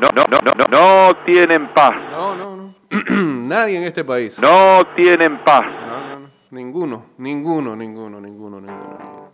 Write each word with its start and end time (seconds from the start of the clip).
No, 0.00 0.08
no, 0.14 0.24
no, 0.30 0.38
no, 0.54 0.64
no, 0.68 1.16
tienen 1.24 1.74
paz. 1.74 1.92
No, 2.10 2.36
no, 2.36 2.56
no. 2.56 2.74
Nadie 3.48 3.78
en 3.78 3.82
este 3.82 4.04
país. 4.04 4.38
No 4.38 4.86
tienen 4.94 5.38
paz. 5.42 5.64
No, 5.64 6.00
no, 6.00 6.18
no. 6.20 6.28
Ninguno, 6.50 7.04
ninguno, 7.18 7.74
ninguno, 7.74 8.20
ninguno, 8.20 8.60
ninguno. 8.60 9.32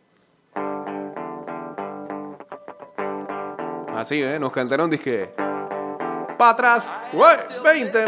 Así, 3.95 4.23
¿eh? 4.23 4.39
Nos 4.39 4.53
cantaron 4.53 4.89
disque. 4.89 5.35
Pa' 6.39 6.51
atrás. 6.51 6.91
¡Ué! 7.13 7.27
20. 7.63 8.05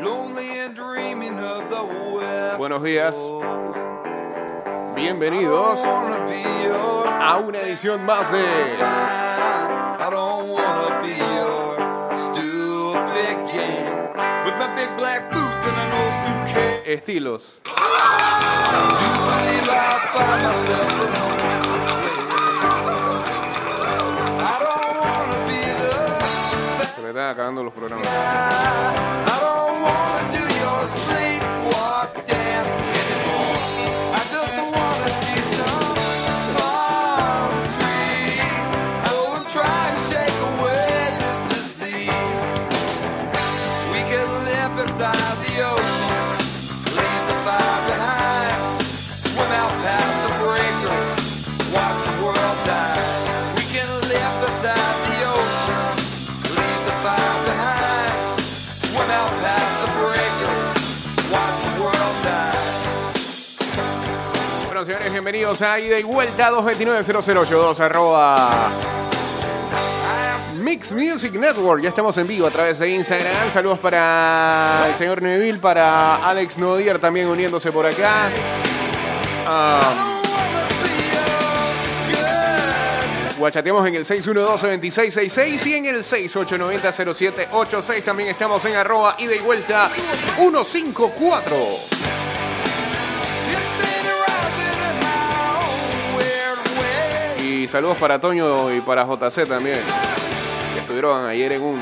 Lonely 0.00 0.58
and 0.60 0.74
dreaming 0.76 1.38
of 1.40 1.68
the 1.68 1.82
West 2.16 2.58
Buenos 2.58 2.82
días. 2.82 3.16
Bienvenidos 4.94 5.82
A 7.26 7.38
una 7.38 7.58
edición 7.62 8.04
más 8.04 8.30
de 8.30 8.42
time. 8.76 8.84
I 9.98 10.08
don't 10.10 10.50
wanna 10.50 11.00
be 11.02 11.16
your 11.16 12.18
stupid 12.18 12.64
bienvenidos 65.14 65.62
a 65.62 65.78
Ida 65.78 65.98
y 66.00 66.02
Vuelta 66.02 66.50
229-0082 66.50 67.78
arroba 67.78 68.50
Mix 70.56 70.90
Music 70.90 71.34
Network. 71.34 71.84
Ya 71.84 71.90
estamos 71.90 72.18
en 72.18 72.26
vivo 72.26 72.48
a 72.48 72.50
través 72.50 72.80
de 72.80 72.88
Instagram. 72.88 73.48
Saludos 73.52 73.78
para 73.78 74.88
el 74.88 74.96
señor 74.96 75.22
Neville, 75.22 75.58
para 75.58 76.16
Alex 76.16 76.58
Nodier 76.58 76.98
también 76.98 77.28
uniéndose 77.28 77.70
por 77.70 77.86
acá. 77.86 78.28
Ah, 79.46 80.20
guachateamos 83.38 83.86
en 83.86 83.94
el 83.94 84.04
612-2666 84.04 85.66
y 85.66 85.74
en 85.74 85.86
el 85.86 86.02
6890-0786. 86.02 88.02
También 88.02 88.30
estamos 88.30 88.64
en 88.64 88.74
arroba 88.74 89.14
Ida 89.20 89.36
y 89.36 89.38
Vuelta 89.38 89.92
154. 90.36 92.03
Y 97.64 97.66
saludos 97.66 97.96
para 97.96 98.20
Toño 98.20 98.70
y 98.74 98.82
para 98.82 99.06
JC 99.06 99.48
también. 99.48 99.78
Que 100.74 100.80
estuvieron 100.80 101.26
ayer 101.26 101.50
en 101.52 101.62
un. 101.62 101.80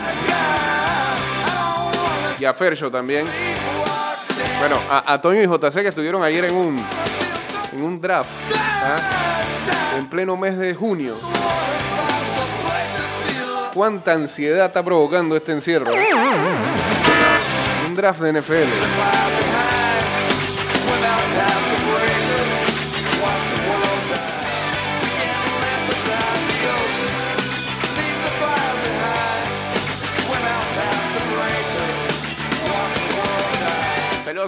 Y 2.38 2.44
a 2.44 2.54
Fercho 2.54 2.88
también. 2.88 3.26
Bueno, 4.60 4.76
a, 4.88 5.20
Toño 5.20 5.42
y 5.42 5.46
JC 5.46 5.82
que 5.82 5.88
estuvieron 5.88 6.22
ayer 6.22 6.44
en 6.44 6.54
un. 6.54 6.86
En 7.72 7.82
un 7.82 8.00
draft. 8.00 8.30
¿ah? 8.54 9.98
En 9.98 10.06
pleno 10.06 10.36
mes 10.36 10.56
de 10.56 10.72
junio. 10.72 11.16
¿Cuánta 13.74 14.12
ansiedad 14.12 14.66
está 14.66 14.84
provocando 14.84 15.34
este 15.34 15.50
encierro? 15.50 15.90
eh? 15.92 16.10
Un 17.88 17.96
draft 17.96 18.20
de 18.20 18.40
NFL. 18.40 19.41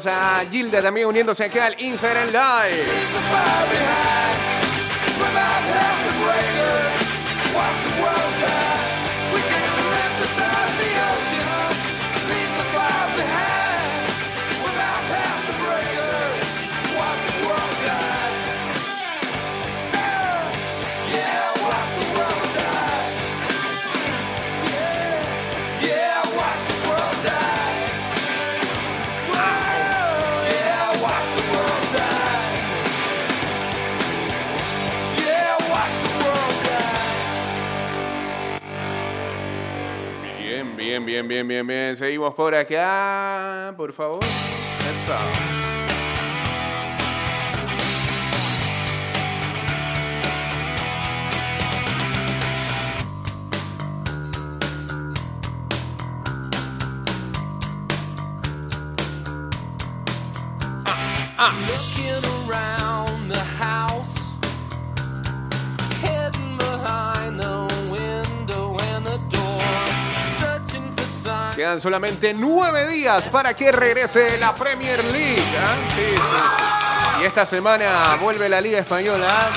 A 0.07 0.45
Gilda 0.51 0.83
también 0.83 1.07
uniéndose 1.07 1.45
acá 1.45 1.67
al 1.67 1.81
Instagram 1.81 2.27
Live. 2.27 2.85
Bien, 41.15 41.29
bien, 41.29 41.47
bien, 41.47 41.65
bien. 41.65 41.95
Seguimos 41.95 42.35
por 42.35 42.53
acá, 42.57 43.73
por 43.77 43.93
favor. 43.93 44.25
Eso. 44.25 45.55
Looking 61.45 61.84
Quedan 71.75 71.81
solamente 71.81 72.33
nueve 72.33 72.87
días 72.87 73.27
para 73.31 73.53
que 73.53 73.73
regrese 73.73 74.39
la 74.39 74.55
Premier 74.55 75.03
League. 75.07 75.37
Sí, 75.37 75.97
sí, 75.97 76.17
sí. 76.17 77.23
Y 77.23 77.25
esta 77.25 77.45
semana 77.45 78.17
vuelve 78.21 78.49
la 78.49 78.61
Liga 78.61 78.79
Española. 78.79 79.49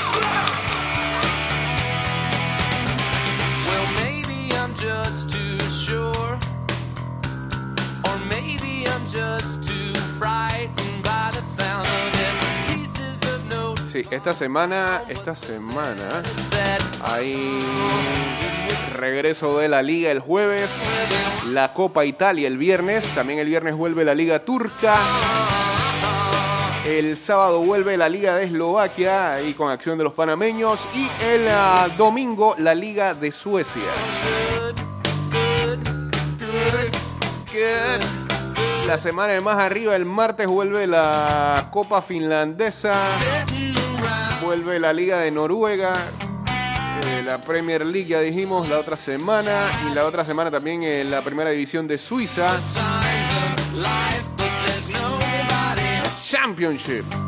Sí, 13.92 14.02
esta 14.10 14.32
semana, 14.32 15.02
esta 15.08 15.36
semana 15.36 16.22
hay 17.00 17.60
regreso 18.92 19.58
de 19.58 19.68
la 19.68 19.82
Liga 19.82 20.10
el 20.10 20.20
jueves, 20.20 20.70
la 21.48 21.72
Copa 21.72 22.04
Italia 22.04 22.46
el 22.46 22.58
viernes, 22.58 23.04
también 23.14 23.38
el 23.38 23.46
viernes 23.46 23.74
vuelve 23.74 24.04
la 24.04 24.14
Liga 24.14 24.40
Turca. 24.44 24.96
El 26.86 27.16
sábado 27.16 27.60
vuelve 27.60 27.96
la 27.96 28.08
Liga 28.08 28.36
de 28.36 28.44
Eslovaquia, 28.44 29.34
ahí 29.34 29.52
con 29.52 29.70
acción 29.70 29.98
de 29.98 30.04
los 30.04 30.14
panameños. 30.14 30.80
Y 30.94 31.08
el 31.22 31.46
ah, 31.48 31.86
domingo 31.98 32.54
la 32.56 32.74
Liga 32.74 33.12
de 33.12 33.30
Suecia. 33.30 33.82
La 38.86 38.96
semana 38.96 39.34
de 39.34 39.40
más 39.40 39.58
arriba, 39.58 39.94
el 39.96 40.06
martes 40.06 40.46
vuelve 40.46 40.86
la 40.86 41.68
Copa 41.70 42.00
Finlandesa. 42.00 42.94
Vuelve 44.42 44.78
la 44.78 44.92
Liga 44.92 45.18
de 45.18 45.30
Noruega. 45.30 45.92
La 47.24 47.40
Premier 47.40 47.84
League, 47.84 48.08
ya 48.08 48.20
dijimos, 48.20 48.68
la 48.68 48.78
otra 48.78 48.96
semana. 48.96 49.70
Y 49.90 49.94
la 49.94 50.06
otra 50.06 50.24
semana 50.24 50.50
también 50.50 50.82
en 50.82 51.10
la 51.10 51.22
primera 51.22 51.50
división 51.50 51.86
de 51.86 51.98
Suiza. 51.98 52.56
Championship. 56.20 57.27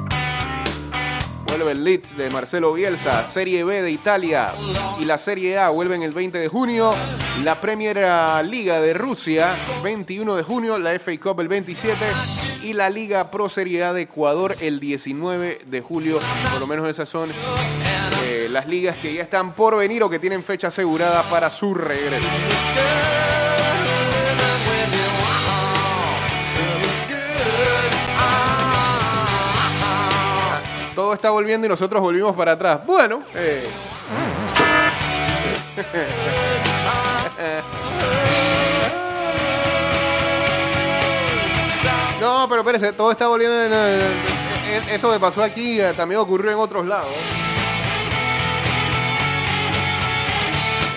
Vuelve 1.50 1.72
el 1.72 1.82
Leeds 1.82 2.16
de 2.16 2.30
Marcelo 2.30 2.72
Bielsa, 2.72 3.26
Serie 3.26 3.64
B 3.64 3.82
de 3.82 3.90
Italia 3.90 4.52
y 5.00 5.04
la 5.04 5.18
Serie 5.18 5.58
A 5.58 5.70
vuelven 5.70 6.02
el 6.02 6.12
20 6.12 6.38
de 6.38 6.46
junio, 6.46 6.94
la 7.42 7.60
Premier 7.60 7.96
Liga 8.44 8.80
de 8.80 8.94
Rusia 8.94 9.52
21 9.82 10.36
de 10.36 10.42
junio, 10.44 10.78
la 10.78 10.96
FA 11.00 11.10
Cup 11.20 11.40
el 11.40 11.48
27 11.48 11.98
y 12.62 12.72
la 12.72 12.88
Liga 12.88 13.32
Pro 13.32 13.48
Serie 13.48 13.82
A 13.82 13.92
de 13.92 14.02
Ecuador 14.02 14.54
el 14.60 14.78
19 14.78 15.62
de 15.66 15.80
julio. 15.80 16.20
Por 16.52 16.60
lo 16.60 16.68
menos 16.68 16.88
esas 16.88 17.08
son 17.08 17.28
eh, 18.24 18.46
las 18.48 18.68
ligas 18.68 18.96
que 18.98 19.12
ya 19.12 19.22
están 19.22 19.54
por 19.54 19.76
venir 19.76 20.04
o 20.04 20.08
que 20.08 20.20
tienen 20.20 20.44
fecha 20.44 20.68
asegurada 20.68 21.24
para 21.24 21.50
su 21.50 21.74
regreso. 21.74 22.28
Todo 31.10 31.16
está 31.16 31.30
volviendo 31.30 31.66
y 31.66 31.68
nosotros 31.68 32.00
volvimos 32.00 32.36
para 32.36 32.52
atrás. 32.52 32.82
Bueno, 32.86 33.20
eh, 33.34 33.68
no, 42.20 42.46
pero 42.48 42.60
espérese, 42.60 42.92
todo 42.92 43.10
está 43.12 43.26
volviendo. 43.28 43.62
en- 43.64 43.72
en- 43.72 44.88
esto 44.90 45.12
que 45.12 45.18
pasó 45.18 45.42
aquí 45.42 45.80
eh, 45.80 45.92
también 45.96 46.20
ocurrió 46.20 46.50
en 46.52 46.58
otros 46.58 46.86
lados. 46.86 47.08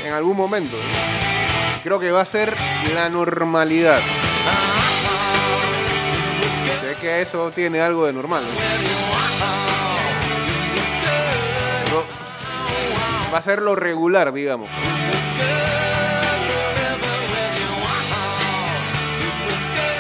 En 0.06 0.14
algún 0.14 0.38
momento. 0.38 0.76
Creo 1.84 2.00
que 2.00 2.12
va 2.12 2.22
a 2.22 2.26
ser 2.26 2.54
la 2.94 3.10
normalidad. 3.10 4.00
Sé 6.82 6.96
que 7.02 7.22
eso 7.22 7.50
tiene 7.52 7.82
algo 7.82 8.06
de 8.06 8.14
normal. 8.14 8.44
¿no? 8.44 9.73
Va 13.34 13.40
a 13.40 13.42
ser 13.42 13.64
lo 13.64 13.76
regular, 13.76 14.32
digamos. 14.32 14.70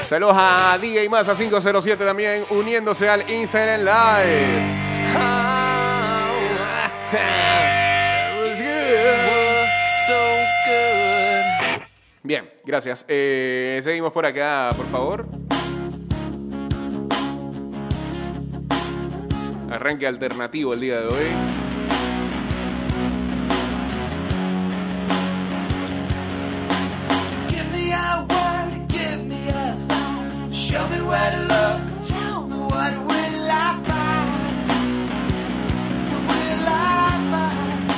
Saludos 0.07 0.35
a 0.37 0.77
DJ 0.79 1.09
Massa 1.09 1.33
507 1.35 2.05
también 2.05 2.45
uniéndose 2.51 3.09
al 3.09 3.27
Instagram 3.27 3.81
Live. 3.81 4.83
Bien, 12.21 12.47
gracias. 12.63 13.03
Eh, 13.07 13.81
seguimos 13.83 14.11
por 14.11 14.27
acá, 14.27 14.69
por 14.77 14.87
favor. 14.91 15.27
Arranque 19.71 20.05
alternativo 20.05 20.73
el 20.75 20.79
día 20.79 21.01
de 21.01 21.07
hoy. 21.07 21.62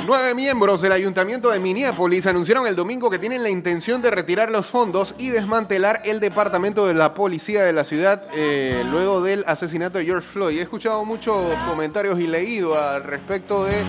Nueve 0.06 0.34
miembros 0.34 0.82
del 0.82 0.92
ayuntamiento 0.92 1.50
de 1.50 1.58
Minneapolis 1.58 2.28
anunciaron 2.28 2.66
el 2.68 2.76
domingo 2.76 3.10
que 3.10 3.18
tienen 3.18 3.42
la 3.42 3.48
intención 3.48 4.00
de 4.02 4.12
retirar 4.12 4.50
los 4.50 4.66
fondos 4.66 5.16
y 5.18 5.30
desmantelar 5.30 6.00
el 6.04 6.20
departamento 6.20 6.86
de 6.86 6.94
la 6.94 7.12
policía 7.12 7.64
de 7.64 7.72
la 7.72 7.82
ciudad 7.82 8.22
eh, 8.32 8.84
luego 8.88 9.20
del 9.20 9.42
asesinato 9.48 9.98
de 9.98 10.04
George 10.04 10.28
Floyd. 10.28 10.58
He 10.58 10.62
escuchado 10.62 11.04
muchos 11.04 11.52
comentarios 11.68 12.20
y 12.20 12.28
leído 12.28 12.80
al 12.80 13.02
respecto 13.02 13.64
de 13.64 13.84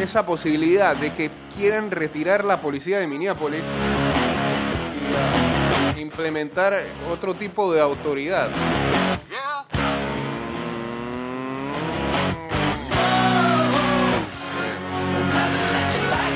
esa 0.00 0.24
posibilidad 0.24 0.96
de 0.96 1.12
que 1.12 1.32
quieren 1.56 1.90
retirar 1.90 2.44
la 2.44 2.60
policía 2.60 3.00
de 3.00 3.08
Minneapolis. 3.08 3.62
Y 4.94 5.49
implementar 6.00 6.74
otro 7.10 7.34
tipo 7.34 7.72
de 7.72 7.80
autoridad. 7.80 8.50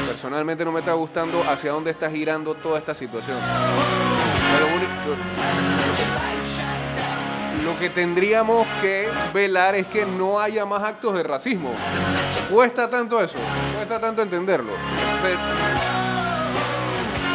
Personalmente 0.07 0.65
no 0.65 0.73
me 0.73 0.81
está 0.81 0.93
gustando 0.95 1.43
hacia 1.43 1.73
dónde 1.73 1.91
está 1.91 2.11
girando 2.11 2.55
toda 2.55 2.79
esta 2.79 2.95
situación. 2.95 3.39
Lo, 7.63 7.77
que 7.79 7.91
tendríamos 7.91 8.67
que 8.81 9.11
velar 9.33 9.75
es 9.75 9.87
que 9.87 10.07
no 10.07 10.39
haya 10.39 10.65
más 10.65 10.83
actos 10.83 11.15
de 11.15 11.23
racismo. 11.23 11.73
Cuesta 12.51 12.89
tanto 12.89 13.23
eso, 13.23 13.37
cuesta 13.75 14.01
tanto 14.01 14.23
entenderlo. 14.23 14.73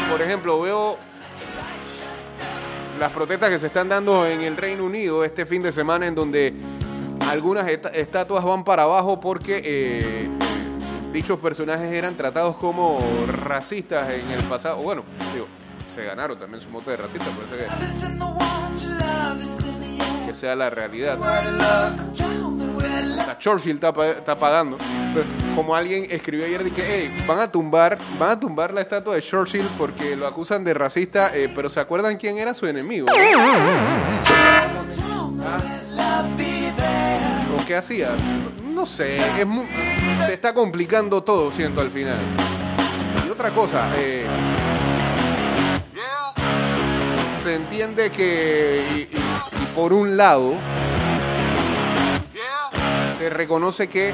Por 0.10 0.22
ejemplo, 0.22 0.62
veo 0.62 0.98
las 3.00 3.12
protestas 3.14 3.50
que 3.50 3.60
se 3.60 3.68
están 3.68 3.88
dando 3.88 4.28
en 4.28 4.42
el 4.42 4.58
Reino 4.58 4.84
Unido 4.84 5.24
este 5.24 5.46
fin 5.46 5.62
de 5.62 5.72
semana 5.72 6.06
en 6.06 6.16
donde 6.16 6.54
algunas 7.30 7.66
estatuas 7.68 8.44
van 8.44 8.66
para 8.66 8.84
abajo 8.84 9.22
porque 9.22 9.62
eh, 9.64 10.30
dichos 11.14 11.40
personajes 11.40 11.92
eran 11.94 12.16
tratados 12.16 12.58
como 12.58 13.00
racistas 13.26 14.10
en 14.10 14.32
el 14.32 14.44
pasado. 14.44 14.78
Bueno, 14.78 15.04
digo, 15.34 15.48
se 15.94 16.04
ganaron 16.04 16.38
también 16.38 16.62
su 16.62 16.70
mote 16.70 16.92
de 16.92 16.98
racista, 16.98 17.26
parece 17.26 17.68
que, 20.26 20.28
que 20.28 20.36
sea 20.36 20.56
la 20.56 20.70
realidad. 20.70 21.18
La 23.30 23.38
Churchill 23.38 23.76
está, 23.76 23.94
pa- 23.94 24.08
está 24.10 24.40
pagando. 24.40 24.76
Pero 25.14 25.28
como 25.56 25.76
alguien 25.76 26.08
escribió 26.10 26.48
ayer, 26.48 26.64
dije, 26.64 26.84
hey, 26.84 27.26
van 27.28 27.38
a 27.40 27.52
tumbar, 27.52 27.96
van 28.18 28.32
a 28.32 28.40
tumbar 28.40 28.74
la 28.74 28.82
estatua 28.82 29.14
de 29.14 29.22
Churchill 29.22 29.68
porque 29.78 30.16
lo 30.16 30.26
acusan 30.26 30.64
de 30.64 30.74
racista, 30.74 31.30
eh, 31.36 31.48
pero 31.56 31.70
¿se 31.70 31.80
acuerdan 31.80 32.18
quién 32.18 32.40
era 32.40 32.56
su 32.56 32.66
enemigo? 32.66 33.06
There. 33.06 33.36
¿O 37.56 37.66
qué 37.68 37.76
hacía? 37.76 38.16
No, 38.64 38.88
sé, 38.88 39.18
es 39.18 39.46
se 40.26 40.34
está 40.34 40.52
complicando 40.52 41.22
todo, 41.24 41.52
siento, 41.52 41.82
al 41.82 41.92
final. 41.92 42.22
Y 43.28 43.30
otra 43.30 43.52
cosa, 43.52 43.92
eh, 43.96 44.26
se 47.44 47.54
entiende 47.54 48.10
que, 48.10 49.08
por 49.76 49.94
un 49.94 50.18
lado, 50.18 50.56
se 53.20 53.30
reconoce 53.30 53.90
que 53.90 54.14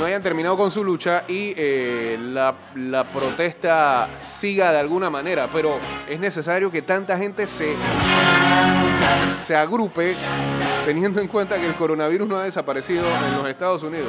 no 0.00 0.06
hayan 0.06 0.22
terminado 0.22 0.56
con 0.56 0.70
su 0.70 0.82
lucha 0.82 1.24
y 1.28 1.52
eh, 1.54 2.16
la, 2.18 2.54
protesta 3.12 4.08
siga 4.18 4.72
de 4.72 4.78
alguna 4.78 5.10
manera, 5.10 5.50
pero 5.52 5.78
es 6.08 6.18
necesario 6.18 6.70
que 6.70 6.80
tanta 6.80 7.18
gente 7.18 7.46
se, 7.46 7.76
se 9.44 9.54
agrupe 9.54 10.14
teniendo 10.86 11.20
en 11.20 11.28
cuenta 11.28 11.60
que 11.60 11.66
el 11.66 11.74
coronavirus 11.74 12.26
no 12.26 12.36
ha 12.36 12.44
desaparecido 12.44 13.04
en 13.06 13.36
los 13.36 13.46
Estados 13.46 13.82
Unidos. 13.82 14.08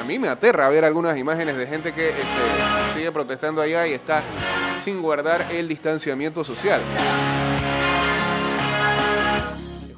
A 0.00 0.04
mí 0.06 0.20
me 0.20 0.28
aterra 0.28 0.68
ver 0.68 0.84
algunas 0.84 1.18
imágenes 1.18 1.56
de 1.56 1.66
gente 1.66 1.92
que 1.92 2.10
este, 2.10 2.94
sigue 2.94 3.10
protestando 3.10 3.60
allá 3.60 3.88
y 3.88 3.94
está 3.94 4.22
sin 4.76 5.02
guardar 5.02 5.46
el 5.50 5.66
distanciamiento 5.66 6.44
social. 6.44 6.80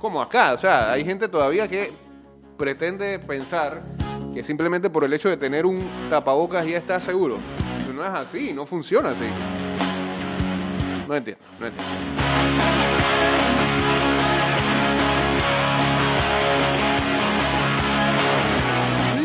Como 0.04 0.20
acá, 0.20 0.52
o 0.52 0.58
sea, 0.58 0.92
hay 0.92 1.02
gente 1.02 1.28
todavía 1.28 1.66
que 1.66 1.90
pretende 2.58 3.18
pensar 3.20 3.80
que 4.34 4.42
simplemente 4.42 4.90
por 4.90 5.02
el 5.02 5.10
hecho 5.14 5.30
de 5.30 5.38
tener 5.38 5.64
un 5.64 6.10
tapabocas 6.10 6.66
ya 6.66 6.76
está 6.76 7.00
seguro. 7.00 7.38
Eso 7.80 7.90
no 7.90 8.02
es 8.02 8.10
así, 8.10 8.52
no 8.52 8.66
funciona 8.66 9.12
así. 9.12 9.24
No 11.08 11.16
entiendo, 11.16 11.42
no 11.58 11.68
entiendo. 11.68 11.92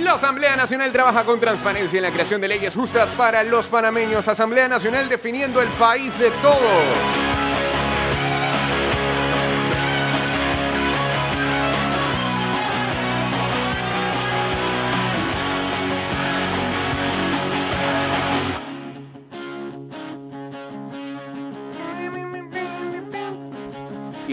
La 0.01 0.13
Asamblea 0.13 0.55
Nacional 0.55 0.93
trabaja 0.93 1.25
con 1.25 1.41
transparencia 1.41 1.97
en 1.97 2.03
la 2.03 2.11
creación 2.11 2.39
de 2.39 2.47
leyes 2.47 2.73
justas 2.73 3.09
para 3.17 3.43
los 3.43 3.67
panameños. 3.67 4.29
Asamblea 4.29 4.69
Nacional 4.69 5.09
definiendo 5.09 5.61
el 5.61 5.67
país 5.71 6.17
de 6.17 6.31
todos. 6.41 7.28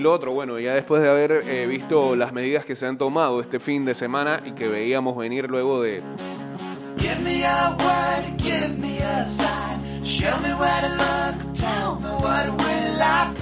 Lo 0.07 0.13
otro, 0.13 0.31
bueno, 0.31 0.61
ya 0.61 0.73
después 0.73 1.03
de 1.03 1.11
haber 1.11 1.33
eh, 1.49 1.67
visto 1.67 2.15
las 2.15 2.33
medidas 2.33 2.65
que 2.65 2.77
se 2.77 2.87
han 2.87 2.97
tomado 2.97 3.41
este 3.41 3.59
fin 3.59 3.85
de 3.85 3.93
semana 3.93 4.41
y 4.45 4.53
que 4.53 4.69
veíamos 4.69 5.17
venir 5.17 5.51
luego 5.51 5.83
de 5.83 6.01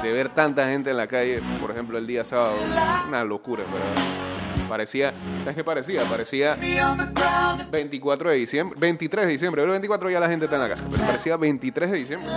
de 0.02 0.12
ver 0.12 0.30
tanta 0.30 0.66
gente 0.68 0.90
en 0.90 0.96
la 0.96 1.06
calle, 1.06 1.42
por 1.60 1.70
ejemplo, 1.70 1.98
el 1.98 2.06
día 2.06 2.24
sábado, 2.24 2.56
una 3.08 3.24
locura, 3.24 3.62
¿verdad? 3.64 4.66
Parecía, 4.66 5.12
¿sabes 5.40 5.56
qué 5.56 5.64
parecía? 5.64 6.02
Parecía 6.04 6.56
Me 6.56 6.82
on 6.82 6.96
the 6.96 7.04
ground. 7.12 7.70
24 7.70 8.30
de 8.30 8.36
diciembre, 8.36 8.78
23 8.80 9.26
de 9.26 9.32
diciembre. 9.32 9.62
El 9.62 9.68
24 9.68 10.08
ya 10.08 10.18
la 10.18 10.30
gente 10.30 10.46
está 10.46 10.56
en 10.56 10.62
la 10.62 10.68
casa, 10.70 10.84
pero 10.90 11.04
parecía 11.04 11.36
23 11.36 11.90
de 11.90 11.98
diciembre. 11.98 12.30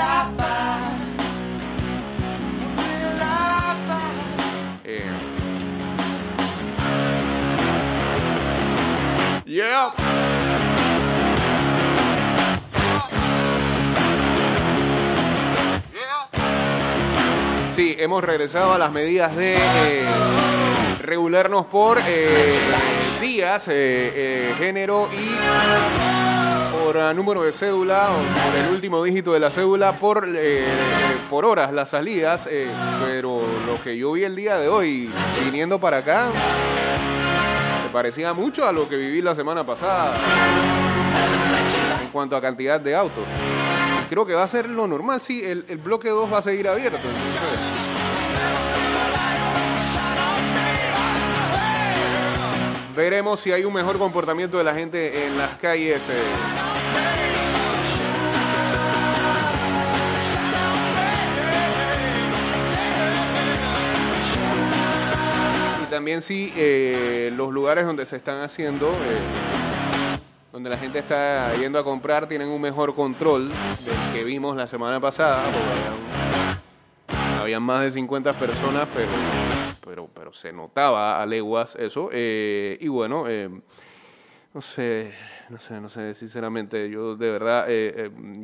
Sí, 17.72 17.96
hemos 17.98 18.24
regresado 18.24 18.74
a 18.74 18.78
las 18.78 18.92
medidas 18.92 19.36
de 19.36 19.56
eh, 19.56 20.06
regularnos 21.02 21.66
por 21.68 22.00
eh, 22.06 22.54
días, 23.22 23.68
eh, 23.68 23.72
eh, 23.74 24.56
género 24.58 25.10
y 25.12 25.36
por 26.78 26.98
ah, 26.98 27.14
número 27.16 27.44
de 27.44 27.54
cédula 27.54 28.12
o 28.12 28.18
por 28.18 28.56
el 28.56 28.70
último 28.70 29.04
dígito 29.04 29.32
de 29.34 29.40
la 29.40 29.50
cédula 29.50 29.94
por, 29.94 30.28
por 31.30 31.46
horas 31.46 31.72
las 31.72 31.90
salidas. 31.90 32.48
pero 33.06 33.42
lo 33.66 33.82
que 33.82 33.98
yo 33.98 34.12
vi 34.12 34.24
el 34.24 34.36
día 34.36 34.58
de 34.58 34.68
hoy 34.68 35.10
viniendo 35.44 35.80
para 35.80 35.98
acá 35.98 36.32
parecía 37.92 38.34
mucho 38.34 38.68
a 38.68 38.72
lo 38.72 38.88
que 38.88 38.96
viví 38.96 39.22
la 39.22 39.36
semana 39.36 39.66
pasada 39.66 40.18
en 42.02 42.10
cuanto 42.10 42.36
a 42.36 42.42
cantidad 42.42 42.80
de 42.80 42.96
autos. 42.96 43.26
Creo 44.10 44.26
que 44.26 44.34
va 44.34 44.44
a 44.44 44.48
ser 44.48 44.70
lo 44.70 44.88
normal, 44.88 45.22
sí, 45.22 45.42
el, 45.44 45.66
el 45.68 45.78
bloque 45.78 46.10
2 46.10 46.32
va 46.32 46.38
a 46.38 46.42
seguir 46.42 46.68
abierto. 46.68 47.00
veremos 52.98 53.40
si 53.40 53.52
hay 53.52 53.64
un 53.64 53.74
mejor 53.74 54.00
comportamiento 54.00 54.58
de 54.58 54.64
la 54.64 54.74
gente 54.74 55.28
en 55.28 55.38
las 55.38 55.58
calles. 55.60 56.02
eh. 56.10 57.27
También 65.98 66.22
si 66.22 66.54
eh, 66.56 67.32
los 67.36 67.52
lugares 67.52 67.84
donde 67.84 68.06
se 68.06 68.18
están 68.18 68.40
haciendo, 68.44 68.92
eh, 68.92 70.20
donde 70.52 70.70
la 70.70 70.78
gente 70.78 71.00
está 71.00 71.56
yendo 71.56 71.80
a 71.80 71.84
comprar, 71.84 72.28
tienen 72.28 72.50
un 72.50 72.62
mejor 72.62 72.94
control 72.94 73.52
del 73.52 73.96
que 74.14 74.24
vimos 74.24 74.56
la 74.56 74.68
semana 74.68 75.00
pasada. 75.00 75.44
habían- 77.42 77.64
más 77.64 77.82
de 77.82 77.90
50 77.90 78.38
personas, 78.38 78.88
pero, 78.94 79.10
pero, 79.84 80.08
pero 80.14 80.32
se 80.34 80.54
notaba 80.54 81.20
a 81.20 81.26
leguas 81.26 81.76
eso. 81.80 82.10
eh, 82.14 82.78
y 82.80 82.88
bueno, 82.90 83.26
no 84.54 84.62
sé, 84.62 85.14
no 85.50 85.58
sé, 85.60 85.82
no 85.82 85.90
sé, 85.90 86.14
sinceramente, 86.14 86.92
yo 86.92 87.16
de 87.16 87.32
verdad, 87.32 87.68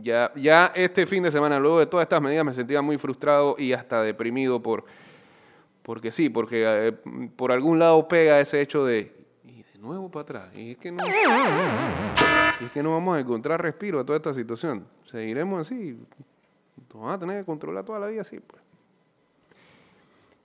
ya, 0.02 0.32
ya 0.36 0.72
este 0.74 1.06
fin 1.06 1.22
de 1.22 1.30
semana, 1.30 1.60
luego 1.60 1.78
de 1.78 1.86
todas 1.86 2.06
estas 2.06 2.20
medidas, 2.20 2.46
me 2.46 2.54
sentía 2.56 2.82
muy 2.82 2.98
frustrado 2.98 3.56
y 3.60 3.74
hasta 3.74 4.02
deprimido 4.02 4.60
por, 4.60 4.86
porque 5.84 6.12
sí, 6.12 6.30
porque 6.30 6.64
eh, 6.66 6.92
por 7.36 7.52
algún 7.52 7.78
lado 7.80 8.08
pega 8.08 8.40
ese 8.40 8.62
hecho 8.62 8.86
de, 8.86 9.12
y 9.44 9.64
de 9.64 9.80
nuevo 9.80 10.10
para 10.10 10.22
atrás, 10.24 10.50
y 10.56 10.72
es 10.72 10.78
que 10.78 10.92
no, 10.92 11.04
es 12.66 12.72
que 12.72 12.82
no 12.84 12.92
vamos 12.92 13.18
a 13.18 13.20
encontrar 13.20 13.62
respiro 13.62 14.00
a 14.00 14.06
toda 14.06 14.18
esta 14.18 14.34
situación. 14.34 14.86
Seguiremos 15.12 15.60
así, 15.62 15.98
nos 16.94 17.04
van 17.04 17.14
a 17.14 17.20
tener 17.20 17.40
que 17.40 17.46
controlar 17.46 17.84
toda 17.86 18.00
la 18.00 18.08
vida 18.08 18.22
así, 18.22 18.40
pues. 18.40 18.62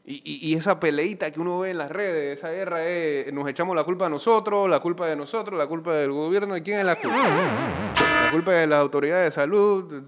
Y, 0.05 0.23
y- 0.25 0.49
y 0.49 0.55
esa 0.55 0.81
peleita 0.81 1.31
que 1.31 1.39
uno 1.39 1.59
ve 1.59 1.71
en 1.71 1.79
las 1.79 1.91
redes, 1.91 2.39
esa 2.39 2.51
guerra 2.51 2.83
es, 2.87 3.31
nos 3.33 3.47
echamos 3.49 3.77
la 3.77 3.85
culpa 3.85 4.07
a 4.07 4.09
nosotros, 4.09 4.67
la 4.69 4.81
culpa 4.81 5.07
de 5.07 5.15
nosotros, 5.17 5.59
la 5.59 5.67
culpa 5.67 5.93
del 5.95 6.13
gobierno, 6.13 6.57
¿y 6.57 6.63
quién 6.63 6.79
es 6.81 6.87
la 6.87 6.97
culpa? 6.97 7.17
La 8.25 8.31
culpa 8.33 8.53
de 8.53 8.67
las 8.67 8.81
autoridades 8.81 9.27
de 9.27 9.31
salud. 9.31 10.03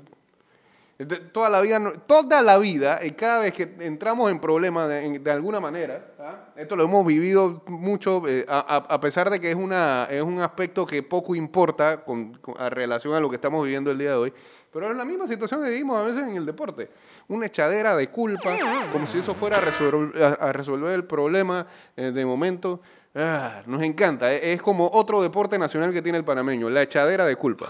Toda 1.33 1.49
la 1.49 1.61
vida, 1.63 1.81
toda 2.07 2.43
la 2.43 2.59
vida, 2.59 3.01
y 3.03 3.13
cada 3.13 3.41
vez 3.41 3.55
que 3.55 3.75
entramos 3.81 4.31
en 4.31 4.39
problemas 4.39 4.87
de, 4.89 5.31
alguna 5.31 5.59
manera, 5.59 6.05
¿ah? 6.19 6.49
esto 6.57 6.77
lo 6.77 6.85
hemos 6.85 7.07
vivido 7.07 7.63
mucho, 7.69 8.23
eh, 8.29 8.45
a, 8.47 9.01
pesar 9.01 9.31
de 9.31 9.41
que 9.41 9.51
es, 9.51 9.57
una, 9.57 10.07
es 10.11 10.21
un 10.21 10.41
aspecto 10.41 10.85
que 10.85 11.03
poco 11.03 11.35
importa 11.35 12.05
con, 12.05 12.39
a 12.59 12.69
relación 12.69 13.15
a 13.15 13.21
lo 13.21 13.31
que 13.31 13.37
estamos 13.37 13.65
viviendo 13.65 13.91
el 13.91 13.97
día 13.97 14.11
de 14.11 14.17
hoy, 14.17 14.33
pero 14.71 14.91
es 14.91 14.97
la 14.97 15.07
misma 15.07 15.27
situación 15.27 15.63
que 15.65 15.71
vivimos 15.71 15.97
a 15.99 16.03
veces 16.03 16.23
en 16.23 16.37
el 16.37 16.45
deporte. 16.45 16.91
Una 17.29 17.47
echadera 17.47 17.97
de 17.97 18.09
culpa, 18.11 18.55
como 18.93 19.07
si 19.07 19.19
eso 19.19 19.35
fuera 19.35 19.57
a, 19.57 19.61
resol- 19.63 20.15
a- 20.21 20.49
a 20.49 20.53
resolver 20.53 20.93
el 20.93 21.05
problema 21.05 21.67
eh, 21.97 22.13
de 22.13 22.27
momento. 22.27 22.81
Ah, 23.15 23.63
nos 23.67 23.83
encanta, 23.83 24.33
eh, 24.33 24.53
es 24.53 24.61
como 24.63 24.89
otro 24.93 25.23
deporte 25.23 25.59
nacional 25.59 25.93
que 25.93 26.03
tiene 26.03 26.19
el 26.19 26.25
panameño, 26.25 26.69
la 26.69 26.83
echadera 26.83 27.25
de 27.25 27.37
culpa. 27.37 27.67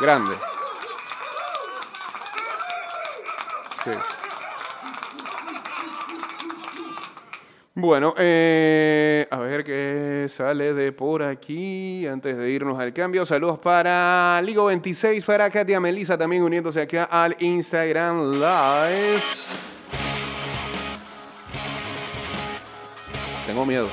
Grande. 0.00 0.34
Sí. 3.84 3.90
Bueno, 7.76 8.14
eh, 8.16 9.26
a 9.30 9.38
ver 9.38 9.64
qué 9.64 10.26
sale 10.30 10.74
de 10.74 10.92
por 10.92 11.22
aquí 11.22 12.06
antes 12.06 12.36
de 12.36 12.50
irnos 12.50 12.78
al 12.78 12.92
cambio. 12.92 13.26
Saludos 13.26 13.58
para 13.58 14.40
Ligo26, 14.42 15.24
para 15.24 15.50
Katia 15.50 15.80
Melisa 15.80 16.16
también 16.16 16.44
uniéndose 16.44 16.80
acá 16.80 17.04
al 17.04 17.36
Instagram 17.40 18.34
Live. 18.34 19.22
Tengo 23.46 23.66
miedo. 23.66 23.88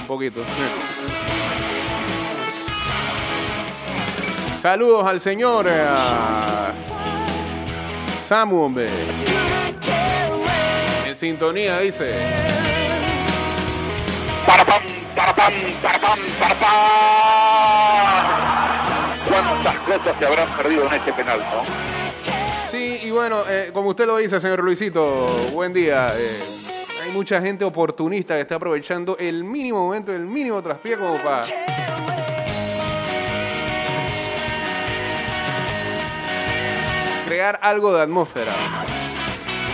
Un 0.00 0.06
poquito. 0.06 0.42
Saludos 4.70 5.06
al 5.06 5.18
señor 5.18 5.64
eh, 5.66 5.86
Samu, 8.20 8.64
hombre. 8.64 8.86
En 11.06 11.16
sintonía, 11.16 11.78
dice. 11.78 12.14
Parapam, 14.46 14.82
parapam, 15.16 15.52
parapam, 15.82 16.18
parapam. 16.38 16.68
¿Cuántas 19.26 19.74
cosas 19.76 20.18
se 20.18 20.26
habrán 20.26 20.48
perdido 20.58 20.86
en 20.86 20.92
este 20.92 21.14
penal, 21.14 21.38
no? 21.38 21.62
Sí, 22.70 23.00
y 23.04 23.10
bueno, 23.10 23.44
eh, 23.48 23.70
como 23.72 23.88
usted 23.88 24.04
lo 24.04 24.18
dice, 24.18 24.38
señor 24.38 24.62
Luisito, 24.62 25.28
buen 25.54 25.72
día. 25.72 26.08
Eh, 26.14 26.40
hay 27.04 27.10
mucha 27.12 27.40
gente 27.40 27.64
oportunista 27.64 28.34
que 28.34 28.42
está 28.42 28.56
aprovechando 28.56 29.16
el 29.16 29.44
mínimo 29.44 29.86
momento, 29.86 30.12
el 30.12 30.26
mínimo 30.26 30.60
traspié 30.62 30.98
como 30.98 31.14
para... 31.14 31.44
crear 37.28 37.58
algo 37.62 37.92
de 37.92 38.02
atmósfera. 38.02 38.52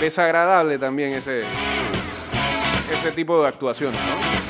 Desagradable 0.00 0.78
también 0.78 1.12
ese, 1.14 1.42
ese 2.92 3.12
tipo 3.12 3.40
de 3.40 3.48
actuaciones, 3.48 4.00
¿no? 4.00 4.44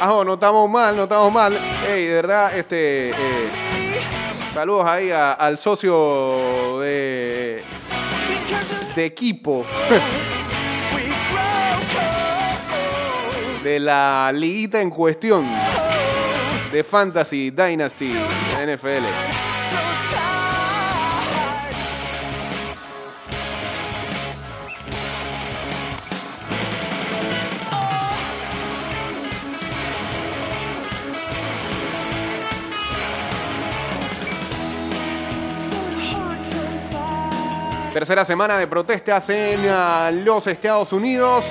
Ajo, 0.00 0.24
no 0.24 0.34
estamos 0.34 0.68
mal, 0.68 0.96
no 0.96 1.04
estamos 1.04 1.32
mal. 1.32 1.56
Ey, 1.88 2.06
de 2.06 2.14
verdad, 2.14 2.56
este. 2.58 3.10
eh, 3.10 3.14
saludos 4.52 4.84
ahí 4.86 5.10
a- 5.12 5.32
al 5.32 5.58
socio 5.58 6.80
de, 6.80 7.62
de 8.96 9.04
equipo 9.04 9.64
de 13.62 13.78
la 13.78 14.32
liguita 14.34 14.80
en 14.80 14.90
cuestión 14.90 15.44
de 16.72 16.82
Fantasy 16.82 17.50
Dynasty 17.50 18.12
NFL. 18.64 19.04
Tercera 37.92 38.24
semana 38.24 38.58
de 38.58 38.66
protestas 38.66 39.28
en 39.28 39.60
ah, 39.68 40.10
los 40.10 40.46
Estados 40.46 40.92
Unidos. 40.92 41.44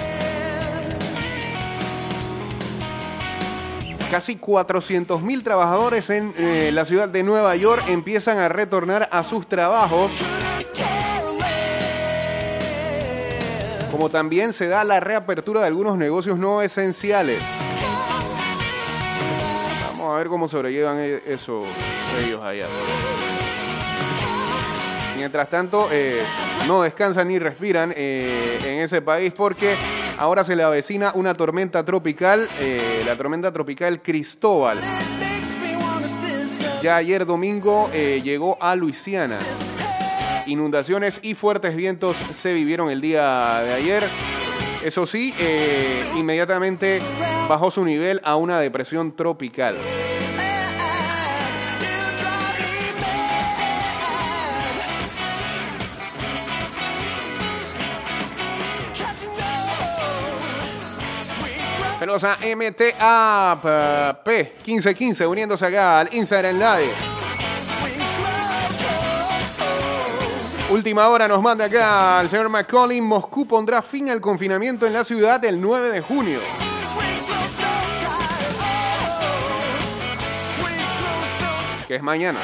Casi 4.11 4.37
400.000 4.37 5.41
trabajadores 5.41 6.09
en 6.09 6.33
eh, 6.37 6.69
la 6.73 6.83
ciudad 6.83 7.07
de 7.07 7.23
Nueva 7.23 7.55
York 7.55 7.81
empiezan 7.87 8.39
a 8.39 8.49
retornar 8.49 9.07
a 9.09 9.23
sus 9.23 9.47
trabajos 9.47 10.11
como 13.89 14.09
también 14.09 14.51
se 14.51 14.67
da 14.67 14.83
la 14.83 14.99
reapertura 14.99 15.61
de 15.61 15.67
algunos 15.67 15.97
negocios 15.97 16.37
no 16.37 16.61
esenciales. 16.61 17.41
Vamos 19.91 20.13
a 20.13 20.17
ver 20.17 20.27
cómo 20.27 20.47
sobrellevan 20.47 20.97
e- 20.99 21.21
eso 21.27 21.61
ellos 22.25 22.43
allá. 22.43 22.67
Mientras 25.15 25.49
tanto, 25.49 25.87
eh, 25.91 26.21
no 26.67 26.81
descansan 26.81 27.27
ni 27.27 27.37
respiran 27.39 27.93
eh, 27.95 28.59
en 28.65 28.79
ese 28.79 29.01
país 29.01 29.31
porque 29.35 29.75
ahora 30.21 30.43
se 30.43 30.55
le 30.55 30.61
avecina 30.61 31.11
una 31.15 31.33
tormenta 31.33 31.83
tropical, 31.83 32.47
eh, 32.59 33.01
la 33.07 33.17
tormenta 33.17 33.51
tropical 33.51 34.03
Cristóbal. 34.03 34.79
Ya 36.83 36.97
ayer 36.97 37.25
domingo 37.25 37.89
eh, 37.91 38.21
llegó 38.23 38.55
a 38.61 38.75
Luisiana. 38.75 39.39
Inundaciones 40.45 41.19
y 41.23 41.33
fuertes 41.33 41.75
vientos 41.75 42.17
se 42.35 42.53
vivieron 42.53 42.91
el 42.91 43.01
día 43.01 43.61
de 43.63 43.73
ayer. 43.73 44.03
Eso 44.85 45.07
sí, 45.07 45.33
eh, 45.39 46.03
inmediatamente 46.15 47.01
bajó 47.49 47.71
su 47.71 47.83
nivel 47.83 48.21
a 48.23 48.35
una 48.35 48.59
depresión 48.59 49.15
tropical. 49.15 49.75
Saludos 62.19 62.23
a 62.25 62.55
MTAP 62.55 64.25
1515 64.25 65.25
uniéndose 65.27 65.65
acá 65.65 65.99
al 65.99 66.13
Instagram 66.13 66.55
Live. 66.57 66.91
Última 70.71 71.07
hora 71.07 71.29
nos 71.29 71.41
manda 71.41 71.65
acá 71.65 72.19
el 72.21 72.29
señor 72.29 72.49
McCollin. 72.49 73.01
Moscú 73.05 73.47
pondrá 73.47 73.81
fin 73.81 74.09
al 74.09 74.19
confinamiento 74.19 74.85
en 74.85 74.91
la 74.91 75.05
ciudad 75.05 75.43
el 75.45 75.61
9 75.61 75.89
de 75.89 76.01
junio. 76.01 76.41
Que 81.87 81.95
es 81.95 82.03
mañana. 82.03 82.39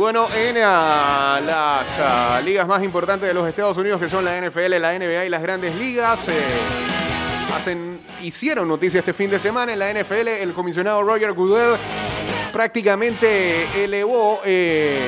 Bueno, 0.00 0.28
en 0.34 0.54
las 0.54 1.86
ah, 1.98 2.40
ligas 2.42 2.66
más 2.66 2.82
importantes 2.82 3.28
de 3.28 3.34
los 3.34 3.46
Estados 3.46 3.76
Unidos, 3.76 4.00
que 4.00 4.08
son 4.08 4.24
la 4.24 4.40
NFL, 4.40 4.80
la 4.80 4.98
NBA 4.98 5.26
y 5.26 5.28
las 5.28 5.42
grandes 5.42 5.74
ligas, 5.74 6.26
eh, 6.26 6.40
hacen, 7.54 8.00
hicieron 8.22 8.66
noticia 8.66 9.00
este 9.00 9.12
fin 9.12 9.28
de 9.28 9.38
semana. 9.38 9.74
En 9.74 9.78
la 9.78 9.92
NFL, 9.92 10.26
el 10.28 10.54
comisionado 10.54 11.02
Roger 11.02 11.34
Goodell 11.34 11.76
prácticamente 12.50 13.84
elevó 13.84 14.40
eh, 14.42 15.00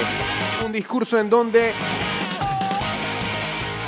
un 0.66 0.72
discurso 0.72 1.18
en 1.18 1.30
donde 1.30 1.72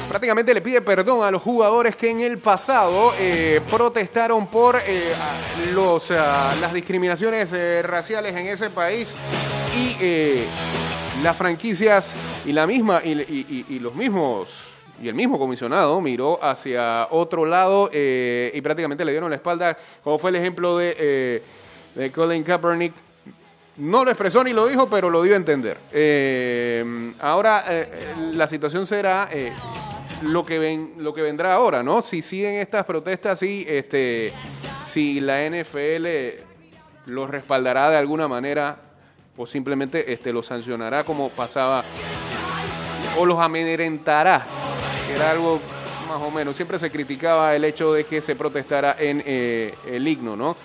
prácticamente 0.09 0.55
le 0.55 0.63
pide 0.63 0.81
perdón 0.81 1.23
a 1.23 1.31
los 1.31 1.43
jugadores 1.43 1.97
que 1.97 2.09
en 2.09 2.23
el 2.23 2.39
pasado 2.39 3.13
eh, 3.19 3.61
protestaron 3.71 4.47
por 4.47 4.77
ah, 4.77 6.55
las 6.63 6.73
discriminaciones 6.73 7.51
raciales 7.85 8.35
en 8.35 8.47
ese 8.47 8.71
país 8.71 9.13
y 9.77 10.45
las 11.25 11.37
franquicias 11.37 12.13
y 12.47 12.53
la 12.53 12.67
misma 12.67 13.01
y, 13.03 13.13
y- 13.13 13.67
y- 13.69 13.79
los 13.81 13.95
mismos 13.95 14.47
y 15.03 15.09
el 15.09 15.15
mismo 15.15 15.39
comisionado 15.41 16.01
miró 16.01 16.39
hacia 16.45 17.09
otro 17.11 17.45
lado 17.47 17.91
eh, 17.93 18.53
y 18.55 18.61
prácticamente 18.61 19.05
le 19.05 19.11
dieron 19.11 19.29
la 19.31 19.37
espalda, 19.37 19.77
como 20.05 20.19
fue 20.21 20.31
el 20.31 20.37
ejemplo 20.37 20.77
de, 20.77 20.95
eh, 20.99 21.43
de 21.97 22.13
Colin 22.13 22.45
Kaepernick 22.45 22.93
no 23.79 24.05
lo 24.05 24.11
expresó 24.13 24.45
ni 24.45 24.53
lo 24.53 24.69
dijo, 24.69 24.89
pero 24.89 25.11
lo 25.11 25.21
dio 25.23 25.35
a 25.35 25.37
entender. 25.37 25.79
Eh, 25.93 27.13
ahora 27.19 27.65
eh, 27.69 27.89
la 28.33 28.47
situación 28.47 28.87
será 28.87 29.29
eh, 29.33 29.51
lo 30.23 30.47
que 30.47 30.61
ven, 30.61 30.93
lo 30.99 31.13
que 31.13 31.23
vendrá 31.23 31.55
ahora, 31.55 31.83
¿no? 31.83 32.01
Si 32.03 32.23
siguen 32.23 32.55
estas 32.55 32.85
protestas, 32.85 33.41
si 33.41 33.67
este, 33.69 34.33
si 34.81 35.19
la 35.21 35.45
NFL 35.51 36.07
los 37.07 37.29
respaldará 37.29 37.91
de 37.91 37.97
alguna 37.97 38.29
manera 38.29 38.77
o 39.37 39.47
simplemente 39.47 40.13
este, 40.13 40.33
los 40.33 40.47
sancionará 40.47 41.05
como 41.05 41.29
pasaba 41.31 41.85
o 43.19 43.27
los 43.27 43.39
amedrentará, 43.39 44.45
era 45.15 45.31
algo 45.31 45.61
más 46.09 46.21
o 46.21 46.31
menos. 46.31 46.57
Siempre 46.57 46.79
se 46.79 46.91
criticaba 46.91 47.55
el 47.55 47.65
hecho 47.65 47.93
de 47.93 48.05
que 48.05 48.21
se 48.21 48.37
protestara 48.37 48.97
en 48.99 49.23
eh, 49.25 49.75
el 49.87 50.07
himno, 50.07 50.37
¿no? 50.37 50.57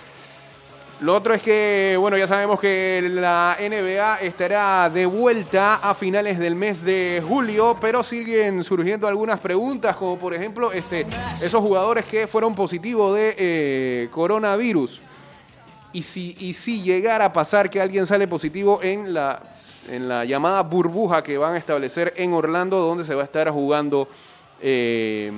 Lo 1.00 1.14
otro 1.14 1.32
es 1.32 1.40
que, 1.40 1.96
bueno, 1.98 2.18
ya 2.18 2.26
sabemos 2.26 2.60
que 2.60 3.08
la 3.10 3.56
NBA 3.58 4.20
estará 4.20 4.90
de 4.90 5.06
vuelta 5.06 5.76
a 5.76 5.94
finales 5.94 6.38
del 6.38 6.54
mes 6.54 6.82
de 6.84 7.22
julio, 7.26 7.78
pero 7.80 8.02
siguen 8.02 8.62
surgiendo 8.64 9.08
algunas 9.08 9.40
preguntas, 9.40 9.96
como 9.96 10.18
por 10.18 10.34
ejemplo, 10.34 10.72
este, 10.72 11.06
esos 11.40 11.62
jugadores 11.62 12.04
que 12.04 12.26
fueron 12.26 12.54
positivos 12.54 13.14
de 13.14 13.34
eh, 13.38 14.08
coronavirus. 14.10 15.00
Y 15.92 16.02
si, 16.02 16.36
y 16.38 16.54
si 16.54 16.82
llegara 16.82 17.26
a 17.26 17.32
pasar 17.32 17.68
que 17.68 17.80
alguien 17.80 18.06
sale 18.06 18.28
positivo 18.28 18.80
en 18.82 19.12
la, 19.12 19.42
en 19.88 20.08
la 20.08 20.24
llamada 20.24 20.62
burbuja 20.62 21.22
que 21.22 21.36
van 21.36 21.54
a 21.54 21.58
establecer 21.58 22.14
en 22.16 22.32
Orlando, 22.32 22.78
donde 22.78 23.04
se 23.04 23.14
va 23.14 23.22
a 23.22 23.24
estar 23.24 23.50
jugando 23.50 24.08
eh, 24.62 25.32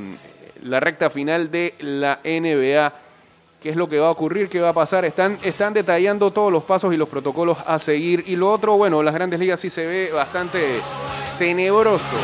la 0.62 0.78
recta 0.80 1.08
final 1.08 1.50
de 1.50 1.74
la 1.78 2.20
NBA. 2.22 2.92
¿Qué 3.62 3.70
es 3.70 3.76
lo 3.76 3.88
que 3.88 3.98
va 3.98 4.08
a 4.08 4.10
ocurrir? 4.10 4.48
¿Qué 4.48 4.60
va 4.60 4.70
a 4.70 4.74
pasar? 4.74 5.04
Están, 5.04 5.38
están 5.42 5.72
detallando 5.72 6.32
todos 6.32 6.52
los 6.52 6.64
pasos 6.64 6.92
y 6.92 6.96
los 6.96 7.08
protocolos 7.08 7.56
a 7.64 7.78
seguir. 7.78 8.24
Y 8.26 8.36
lo 8.36 8.50
otro, 8.50 8.76
bueno, 8.76 9.02
las 9.02 9.14
grandes 9.14 9.40
ligas 9.40 9.60
sí 9.60 9.70
se 9.70 9.86
ve 9.86 10.10
bastante 10.12 10.80
tenebroso. 11.38 12.16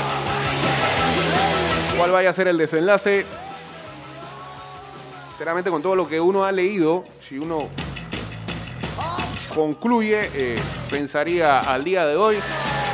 ¿Cuál 1.96 2.10
vaya 2.10 2.30
a 2.30 2.32
ser 2.32 2.48
el 2.48 2.58
desenlace? 2.58 3.24
Sinceramente, 5.30 5.70
con 5.70 5.80
todo 5.80 5.94
lo 5.94 6.08
que 6.08 6.20
uno 6.20 6.44
ha 6.44 6.50
leído, 6.50 7.04
si 7.20 7.38
uno 7.38 7.68
concluye, 9.58 10.30
eh, 10.34 10.56
pensaría 10.88 11.58
al 11.58 11.82
día 11.82 12.06
de 12.06 12.14
hoy 12.14 12.36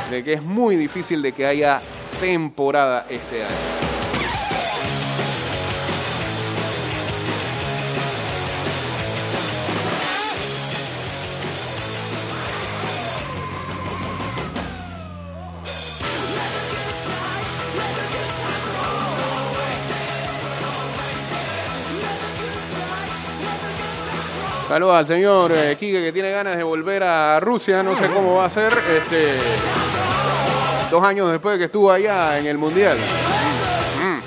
de 0.09 0.23
que 0.23 0.33
es 0.33 0.41
muy 0.41 0.75
difícil 0.75 1.21
de 1.21 1.31
que 1.31 1.45
haya 1.45 1.79
temporada 2.19 3.05
este 3.07 3.43
año. 3.43 3.84
Saludos 24.75 24.95
al 24.97 25.05
señor 25.07 25.53
eh, 25.53 25.77
Quique 25.79 26.03
que 26.03 26.11
tiene 26.11 26.31
ganas 26.31 26.57
de 26.57 26.63
volver 26.63 27.01
a 27.01 27.39
Rusia, 27.39 27.81
no 27.81 27.95
sé 27.95 28.09
cómo 28.09 28.35
va 28.35 28.43
a 28.43 28.49
ser, 28.49 28.73
este, 28.73 29.35
dos 30.91 31.01
años 31.01 31.31
después 31.31 31.53
de 31.53 31.59
que 31.59 31.65
estuvo 31.67 31.89
allá 31.89 32.37
en 32.37 32.45
el 32.45 32.57
Mundial. 32.57 32.97
Mm. 32.97 34.19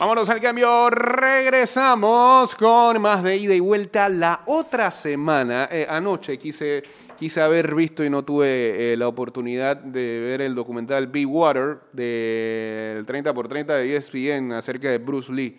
Vámonos 0.00 0.28
al 0.30 0.40
cambio, 0.40 0.90
regresamos 0.90 2.52
con 2.56 3.00
más 3.00 3.22
de 3.22 3.36
ida 3.36 3.54
y 3.54 3.60
vuelta 3.60 4.08
la 4.08 4.40
otra 4.46 4.90
semana. 4.90 5.68
Eh, 5.70 5.86
anoche 5.88 6.36
quise, 6.36 6.82
quise 7.16 7.40
haber 7.40 7.74
visto 7.74 8.04
y 8.04 8.10
no 8.10 8.24
tuve 8.24 8.92
eh, 8.92 8.96
la 8.96 9.08
oportunidad 9.08 9.76
de 9.76 10.20
ver 10.20 10.40
el 10.42 10.54
documental 10.54 11.06
Be 11.06 11.24
Water 11.26 11.78
del 11.92 13.04
30x30 13.06 13.66
de 13.66 13.96
ESPN 13.96 14.52
acerca 14.52 14.90
de 14.90 14.98
Bruce 14.98 15.32
Lee. 15.32 15.58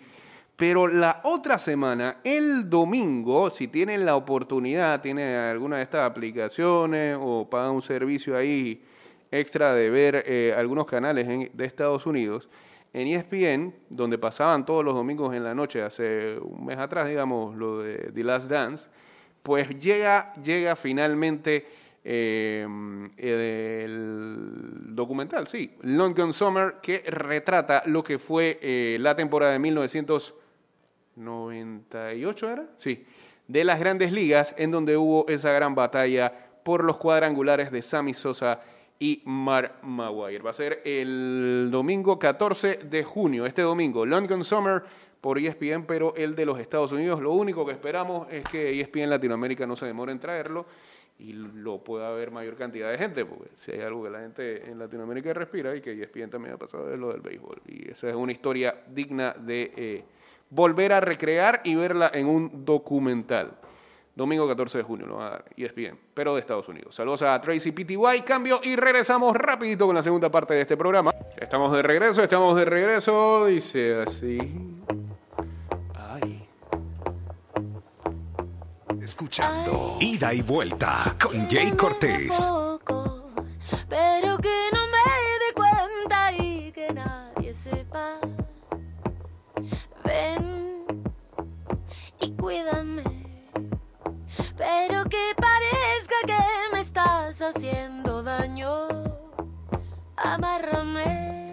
Pero 0.56 0.88
la 0.88 1.20
otra 1.24 1.56
semana, 1.58 2.16
el 2.24 2.68
domingo, 2.68 3.50
si 3.50 3.68
tienen 3.68 4.04
la 4.04 4.16
oportunidad, 4.16 5.00
tienen 5.00 5.36
alguna 5.36 5.76
de 5.76 5.84
estas 5.84 6.08
aplicaciones 6.10 7.16
o 7.20 7.48
pagan 7.48 7.72
un 7.72 7.82
servicio 7.82 8.36
ahí 8.36 8.82
extra 9.30 9.72
de 9.74 9.90
ver 9.90 10.24
eh, 10.26 10.54
algunos 10.56 10.86
canales 10.86 11.28
en- 11.28 11.50
de 11.52 11.64
Estados 11.64 12.06
Unidos, 12.06 12.48
en 12.92 13.06
ESPN, 13.06 13.74
donde 13.90 14.18
pasaban 14.18 14.64
todos 14.66 14.84
los 14.84 14.94
domingos 14.94 15.34
en 15.36 15.44
la 15.44 15.54
noche, 15.54 15.82
hace 15.82 16.38
un 16.40 16.64
mes 16.66 16.78
atrás, 16.78 17.06
digamos, 17.08 17.54
lo 17.54 17.80
de 17.82 18.10
The 18.12 18.24
Last 18.24 18.50
Dance, 18.50 18.88
pues 19.48 19.68
llega, 19.80 20.32
llega 20.34 20.76
finalmente 20.76 21.66
eh, 22.04 22.68
el 23.16 24.94
documental, 24.94 25.46
sí, 25.46 25.72
Long 25.80 26.34
Summer, 26.34 26.74
que 26.82 27.02
retrata 27.06 27.82
lo 27.86 28.04
que 28.04 28.18
fue 28.18 28.58
eh, 28.60 28.98
la 29.00 29.16
temporada 29.16 29.52
de 29.52 29.58
1998, 29.58 32.50
¿era? 32.50 32.66
Sí, 32.76 33.06
de 33.46 33.64
las 33.64 33.80
grandes 33.80 34.12
ligas, 34.12 34.54
en 34.58 34.70
donde 34.70 34.98
hubo 34.98 35.26
esa 35.28 35.50
gran 35.52 35.74
batalla 35.74 36.30
por 36.62 36.84
los 36.84 36.98
cuadrangulares 36.98 37.72
de 37.72 37.80
Sammy 37.80 38.12
Sosa 38.12 38.60
y 38.98 39.22
Mark 39.24 39.76
Maguire. 39.80 40.42
Va 40.42 40.50
a 40.50 40.52
ser 40.52 40.82
el 40.84 41.70
domingo 41.72 42.18
14 42.18 42.80
de 42.84 43.02
junio, 43.02 43.46
este 43.46 43.62
domingo, 43.62 44.04
Long 44.04 44.44
Summer 44.44 44.82
por 45.20 45.38
ESPN, 45.38 45.84
pero 45.86 46.14
el 46.16 46.34
de 46.34 46.46
los 46.46 46.58
Estados 46.58 46.92
Unidos. 46.92 47.20
Lo 47.20 47.32
único 47.32 47.66
que 47.66 47.72
esperamos 47.72 48.26
es 48.30 48.44
que 48.44 48.80
ESPN 48.80 49.10
Latinoamérica 49.10 49.66
no 49.66 49.76
se 49.76 49.86
demore 49.86 50.12
en 50.12 50.18
traerlo 50.18 50.66
y 51.18 51.32
lo 51.32 51.82
pueda 51.82 52.10
ver 52.12 52.30
mayor 52.30 52.54
cantidad 52.54 52.90
de 52.90 52.98
gente, 52.98 53.24
porque 53.24 53.50
si 53.56 53.72
hay 53.72 53.80
algo 53.80 54.04
que 54.04 54.10
la 54.10 54.20
gente 54.20 54.70
en 54.70 54.78
Latinoamérica 54.78 55.32
respira 55.34 55.74
y 55.74 55.80
que 55.80 55.92
ESPN 55.92 56.30
también 56.30 56.54
ha 56.54 56.58
pasado 56.58 56.92
es 56.92 56.98
lo 56.98 57.12
del 57.12 57.20
béisbol. 57.20 57.60
Y 57.66 57.90
esa 57.90 58.08
es 58.08 58.14
una 58.14 58.32
historia 58.32 58.82
digna 58.88 59.34
de 59.36 59.72
eh, 59.76 60.04
volver 60.50 60.92
a 60.92 61.00
recrear 61.00 61.60
y 61.64 61.74
verla 61.74 62.10
en 62.14 62.26
un 62.26 62.64
documental. 62.64 63.58
Domingo 64.14 64.48
14 64.48 64.78
de 64.78 64.84
junio 64.84 65.06
lo 65.06 65.16
va 65.16 65.26
a 65.26 65.30
dar 65.30 65.44
ESPN, 65.56 65.96
pero 66.12 66.34
de 66.34 66.40
Estados 66.40 66.68
Unidos. 66.68 66.94
Saludos 66.94 67.22
a 67.22 67.40
Tracy 67.40 67.70
PTY, 67.72 68.22
cambio 68.24 68.60
y 68.62 68.74
regresamos 68.74 69.34
rapidito 69.36 69.86
con 69.86 69.94
la 69.94 70.02
segunda 70.02 70.28
parte 70.28 70.54
de 70.54 70.62
este 70.62 70.76
programa. 70.76 71.12
Estamos 71.36 71.72
de 71.72 71.82
regreso, 71.82 72.22
estamos 72.22 72.56
de 72.56 72.64
regreso, 72.64 73.46
dice 73.46 74.00
así. 74.00 74.77
Escuchando 79.08 79.96
Ida 80.00 80.34
y 80.34 80.42
Vuelta 80.42 81.16
con 81.18 81.48
Jay 81.48 81.72
Cortés. 81.72 82.46
Pero 83.88 84.36
que 84.36 84.68
no 84.70 84.86
me 84.86 85.06
dé 85.40 85.54
cuenta 85.54 86.32
y 86.32 86.70
que 86.72 86.92
nadie 86.92 87.54
sepa. 87.54 88.18
Ven 90.04 90.84
y 92.20 92.32
cuídame, 92.32 93.02
pero 94.58 95.04
que 95.04 95.34
parezca 95.38 96.16
que 96.26 96.74
me 96.74 96.80
estás 96.80 97.40
haciendo 97.40 98.22
daño. 98.22 98.88
Amárrame. 100.16 101.47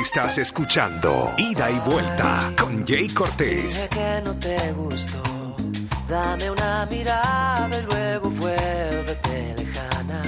Estás 0.00 0.38
escuchando 0.38 1.30
Ida 1.36 1.70
y 1.70 1.78
Vuelta 1.80 2.50
con 2.58 2.86
Jay 2.86 3.06
Cortés. 3.08 3.74
Dije 3.74 3.88
que 3.90 4.22
no 4.24 4.34
te 4.34 4.72
gustó. 4.72 5.22
Dame 6.08 6.50
una 6.50 6.86
mirada 6.90 7.68
y 7.68 7.82
luego 7.82 8.30
vuélvete 8.30 9.54
lejana. 9.58 10.22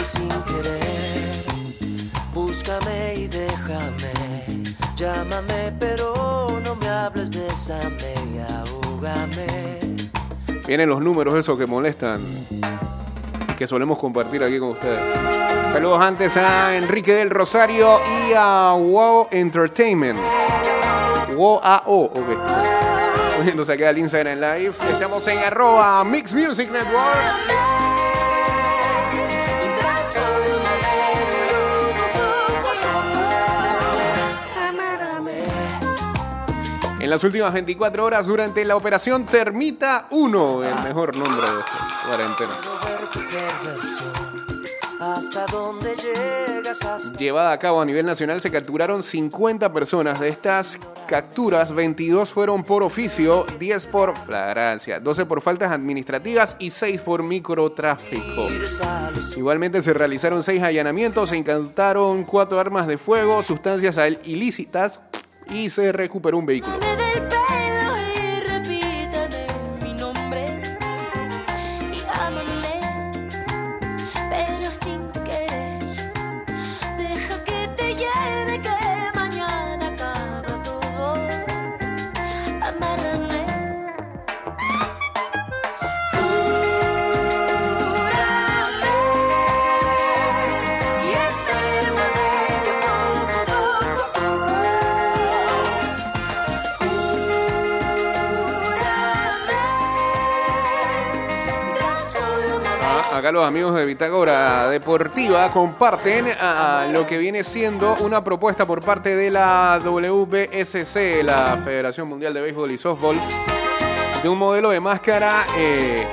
Y 0.00 0.04
sin 0.04 0.30
querer, 0.44 1.44
búscame 2.32 3.14
y 3.16 3.28
déjame. 3.28 4.62
Llámame, 4.96 5.74
pero 5.78 6.60
no 6.64 6.76
me 6.76 6.88
hables, 6.88 7.28
bésame 7.28 8.14
y 8.32 8.38
ahúgame. 8.38 9.46
Vienen 10.66 10.88
los 10.88 11.02
números 11.02 11.34
esos 11.34 11.58
que 11.58 11.66
molestan, 11.66 12.22
que 13.64 13.68
solemos 13.68 13.96
compartir 13.96 14.44
aquí 14.44 14.58
con 14.58 14.72
ustedes. 14.72 15.00
Saludos 15.72 15.98
antes 15.98 16.36
a 16.36 16.76
Enrique 16.76 17.14
del 17.14 17.30
Rosario 17.30 17.98
y 18.28 18.34
a 18.36 18.72
Wow 18.72 19.28
Entertainment. 19.30 20.18
Wow 21.34 21.60
AO, 21.62 22.02
ok. 22.04 23.40
Uniéndose 23.40 23.72
aquí 23.72 23.84
al 23.84 23.96
Instagram 23.96 24.38
Live. 24.38 24.74
Estamos 24.90 25.26
en 25.28 25.38
arroba 25.38 26.04
Mix 26.04 26.34
Music 26.34 26.70
Network. 26.70 27.16
En 37.00 37.08
las 37.08 37.24
últimas 37.24 37.50
24 37.54 38.04
horas 38.04 38.26
durante 38.26 38.62
la 38.66 38.76
operación 38.76 39.24
Termita 39.24 40.06
1, 40.10 40.64
el 40.64 40.82
mejor 40.82 41.16
nombre 41.16 41.46
de 41.46 41.62
cuarentena. 42.06 42.73
Llevada 47.18 47.52
a 47.52 47.58
cabo 47.58 47.80
a 47.80 47.84
nivel 47.84 48.06
nacional 48.06 48.40
se 48.40 48.50
capturaron 48.50 49.02
50 49.02 49.72
personas. 49.72 50.20
De 50.20 50.28
estas 50.28 50.78
capturas, 51.06 51.72
22 51.72 52.30
fueron 52.30 52.62
por 52.62 52.82
oficio, 52.82 53.44
10 53.58 53.86
por 53.88 54.16
flagrancia, 54.16 55.00
12 55.00 55.26
por 55.26 55.40
faltas 55.40 55.72
administrativas 55.72 56.56
y 56.58 56.70
6 56.70 57.00
por 57.02 57.22
microtráfico. 57.22 58.48
Igualmente 59.36 59.82
se 59.82 59.92
realizaron 59.92 60.42
6 60.42 60.62
allanamientos, 60.62 61.30
se 61.30 61.36
incautaron 61.36 62.24
4 62.24 62.60
armas 62.60 62.86
de 62.86 62.98
fuego, 62.98 63.42
sustancias 63.42 63.98
ilícitas 64.24 65.00
y 65.50 65.70
se 65.70 65.92
recuperó 65.92 66.38
un 66.38 66.46
vehículo. 66.46 66.78
Los 103.34 103.44
amigos 103.44 103.74
de 103.74 103.84
Bitácora 103.84 104.68
Deportiva 104.68 105.50
comparten 105.50 106.26
ah, 106.38 106.86
lo 106.92 107.04
que 107.04 107.18
viene 107.18 107.42
siendo 107.42 107.96
una 107.96 108.22
propuesta 108.22 108.64
por 108.64 108.80
parte 108.80 109.16
de 109.16 109.28
la 109.28 109.80
WBSC, 109.84 111.24
la 111.24 111.60
Federación 111.64 112.06
Mundial 112.06 112.32
de 112.32 112.40
Béisbol 112.40 112.70
y 112.70 112.78
Softball, 112.78 113.16
de 114.22 114.28
un 114.28 114.38
modelo 114.38 114.70
de 114.70 114.78
máscara 114.78 115.46
eh, 115.58 116.06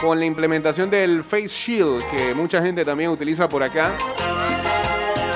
con 0.00 0.20
la 0.20 0.24
implementación 0.24 0.88
del 0.88 1.24
Face 1.24 1.48
Shield, 1.48 2.04
que 2.08 2.34
mucha 2.34 2.62
gente 2.62 2.84
también 2.84 3.10
utiliza 3.10 3.48
por 3.48 3.64
acá, 3.64 3.90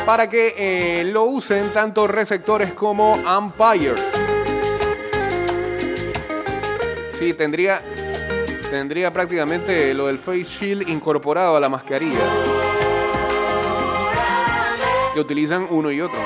para 0.07 0.31
que 0.31 0.55
eh, 0.57 1.05
lo 1.05 1.25
usen 1.25 1.71
tanto 1.73 2.07
receptores 2.07 2.75
como 2.75 3.15
umpires. 3.15 4.01
Sí, 7.19 7.35
tendría, 7.35 7.83
tendría 8.75 9.13
prácticamente 9.13 9.95
lo 9.95 10.09
del 10.09 10.19
face 10.19 10.43
shield 10.43 10.89
incorporado 10.89 11.57
a 11.57 11.61
la 11.61 11.69
mascarilla. 11.69 12.19
Que 15.15 15.21
utilizan 15.21 15.69
uno 15.71 15.93
y 15.93 16.01
otro. 16.01 16.19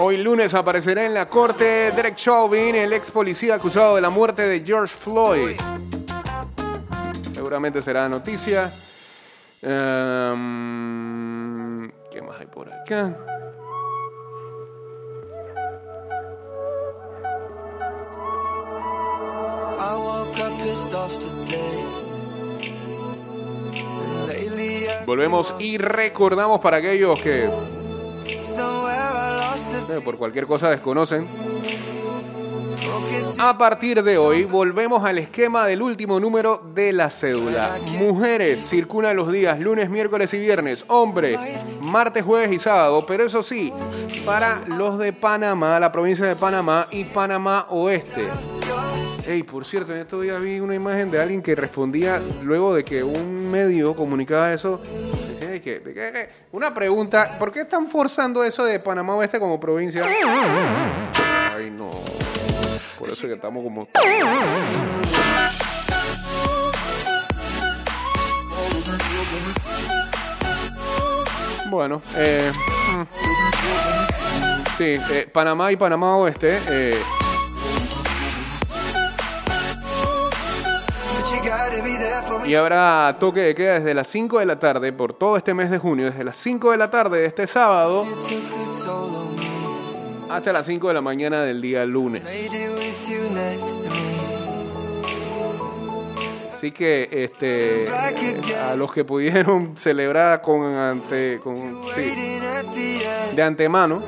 Hoy 0.00 0.16
lunes 0.16 0.54
aparecerá 0.54 1.04
en 1.04 1.12
la 1.12 1.28
corte 1.28 1.92
Derek 1.92 2.16
Chauvin, 2.16 2.74
el 2.74 2.94
ex 2.94 3.10
policía 3.10 3.56
acusado 3.56 3.96
de 3.96 4.00
la 4.00 4.08
muerte 4.08 4.48
de 4.48 4.64
George 4.64 4.96
Floyd. 4.98 5.60
Seguramente 7.34 7.82
será 7.82 8.08
noticia. 8.08 8.70
Ehm, 9.64 11.52
¿Qué 12.10 12.20
más 12.20 12.40
hay 12.40 12.46
por 12.46 12.68
acá? 12.72 13.16
Volvemos 25.06 25.54
y 25.58 25.78
recordamos 25.78 26.60
para 26.60 26.76
aquellos 26.78 27.20
que 27.20 27.44
eh, 27.44 27.50
por 30.04 30.16
cualquier 30.16 30.46
cosa 30.46 30.70
desconocen. 30.70 31.28
A 33.38 33.58
partir 33.58 34.02
de 34.02 34.18
hoy 34.18 34.44
volvemos 34.44 35.04
al 35.04 35.18
esquema 35.18 35.66
del 35.66 35.82
último 35.82 36.18
número 36.18 36.58
de 36.74 36.92
la 36.92 37.10
cédula. 37.10 37.78
Mujeres 37.98 38.66
circulan 38.68 39.16
los 39.16 39.30
días 39.30 39.60
lunes, 39.60 39.90
miércoles 39.90 40.32
y 40.34 40.38
viernes. 40.38 40.84
Hombres 40.88 41.38
martes, 41.80 42.24
jueves 42.24 42.52
y 42.52 42.58
sábado. 42.58 43.04
Pero 43.06 43.24
eso 43.24 43.42
sí, 43.42 43.72
para 44.24 44.60
los 44.76 44.98
de 44.98 45.12
Panamá, 45.12 45.78
la 45.78 45.92
provincia 45.92 46.26
de 46.26 46.36
Panamá 46.36 46.86
y 46.90 47.04
Panamá 47.04 47.66
Oeste. 47.70 48.28
Ey, 49.26 49.42
por 49.42 49.64
cierto, 49.64 49.92
en 49.92 50.00
estos 50.00 50.22
días 50.22 50.40
vi 50.40 50.60
una 50.60 50.74
imagen 50.74 51.10
de 51.10 51.20
alguien 51.20 51.42
que 51.42 51.54
respondía 51.54 52.20
luego 52.42 52.74
de 52.74 52.84
que 52.84 53.04
un 53.04 53.50
medio 53.50 53.94
comunicaba 53.94 54.52
eso. 54.52 54.80
una 56.52 56.72
pregunta, 56.74 57.36
¿por 57.38 57.52
qué 57.52 57.60
están 57.60 57.86
forzando 57.88 58.42
eso 58.42 58.64
de 58.64 58.80
Panamá 58.80 59.14
Oeste 59.16 59.38
como 59.38 59.60
provincia? 59.60 60.04
Ay, 61.54 61.70
no. 61.70 61.90
Por 63.02 63.10
eso 63.10 63.26
es 63.26 63.30
que 63.30 63.34
estamos 63.34 63.64
como... 63.64 63.88
Bueno, 71.68 72.00
eh, 72.14 72.52
mm. 72.94 73.02
sí, 74.78 74.84
eh, 75.10 75.28
Panamá 75.32 75.72
y 75.72 75.76
Panamá 75.76 76.16
Oeste. 76.18 76.60
eh, 76.68 77.02
y 82.44 82.54
habrá 82.54 83.16
toque 83.18 83.40
de 83.40 83.54
queda 83.56 83.80
desde 83.80 83.94
las 83.94 84.06
5 84.06 84.38
de 84.38 84.46
la 84.46 84.60
tarde 84.60 84.92
por 84.92 85.12
todo 85.12 85.36
este 85.36 85.54
mes 85.54 85.72
de 85.72 85.78
junio, 85.78 86.06
desde 86.06 86.22
las 86.22 86.36
5 86.36 86.70
de 86.70 86.76
la 86.76 86.88
tarde 86.88 87.18
de 87.18 87.26
este 87.26 87.48
sábado 87.48 88.06
hasta 90.36 90.52
las 90.52 90.66
5 90.66 90.88
de 90.88 90.94
la 90.94 91.02
mañana 91.02 91.42
del 91.42 91.60
día 91.60 91.84
lunes. 91.84 92.22
Así 96.56 96.70
que 96.70 97.08
este 97.10 97.84
a 98.56 98.76
los 98.76 98.92
que 98.92 99.04
pudieron 99.04 99.76
celebrar 99.76 100.40
con 100.40 100.62
ante 100.64 101.38
con 101.42 101.82
sí, 101.94 102.14
de 103.34 103.42
antemano 103.42 104.02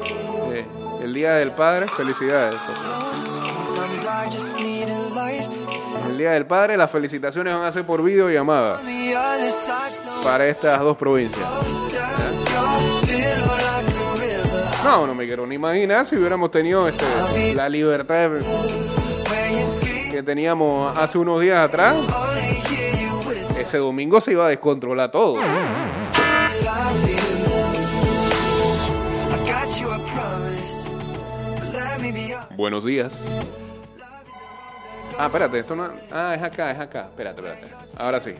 eh, 0.53 0.65
el 1.03 1.13
día 1.13 1.35
del 1.35 1.51
padre, 1.51 1.89
felicidades. 1.89 2.61
El 6.09 6.19
día 6.19 6.31
del 6.31 6.47
padre, 6.47 6.77
las 6.77 6.91
felicitaciones 6.91 7.53
van 7.55 7.65
a 7.65 7.73
ser 7.73 7.85
por 7.85 8.03
videollamada 8.03 8.81
para 10.23 10.47
estas 10.47 10.81
dos 10.81 10.97
provincias. 10.97 11.45
No, 14.85 15.07
no 15.07 15.15
me 15.15 15.25
quiero 15.25 15.47
ni 15.47 15.55
imaginar 15.55 16.05
si 16.05 16.15
hubiéramos 16.15 16.51
tenido 16.51 16.87
este, 16.87 17.55
la 17.55 17.71
libertad 17.71 18.33
que 20.13 20.23
teníamos 20.23 20.97
hace 20.99 21.17
unos 21.17 21.41
días 21.41 21.57
atrás. 21.57 21.97
Ese 23.57 23.79
domingo 23.79 24.21
se 24.21 24.33
iba 24.33 24.45
a 24.45 24.51
descontrolar 24.51 25.11
todo. 25.11 25.39
Buenos 32.55 32.85
días. 32.85 33.25
Ah, 35.19 35.27
espérate, 35.27 35.61
esto 35.61 35.75
no. 35.75 35.89
Ah, 36.13 36.35
es 36.37 36.43
acá, 36.43 36.71
es 36.73 36.79
acá. 36.79 37.07
Espérate, 37.07 37.41
espérate. 37.41 37.75
Ahora 37.97 38.21
sí. 38.21 38.35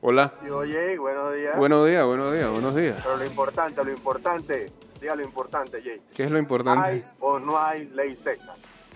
Hola. 0.00 0.32
Oye, 0.50 0.98
buenos 0.98 1.34
días. 1.34 1.56
Buenos 1.58 1.86
días, 1.86 2.04
buenos 2.06 2.32
días, 2.32 2.50
buenos 2.50 2.74
días. 2.74 2.96
Pero 3.02 3.16
lo 3.18 3.24
importante, 3.26 3.84
lo 3.84 3.92
importante, 3.92 4.72
diga 5.02 5.14
lo 5.16 5.22
importante, 5.22 5.82
Jay. 5.82 6.00
¿Qué 6.14 6.24
es 6.24 6.30
lo 6.30 6.38
importante? 6.38 6.88
¿Hay 6.88 7.04
o 7.20 7.38
no 7.38 7.58
hay 7.62 7.86
ley 7.88 8.16
seca? 8.24 8.54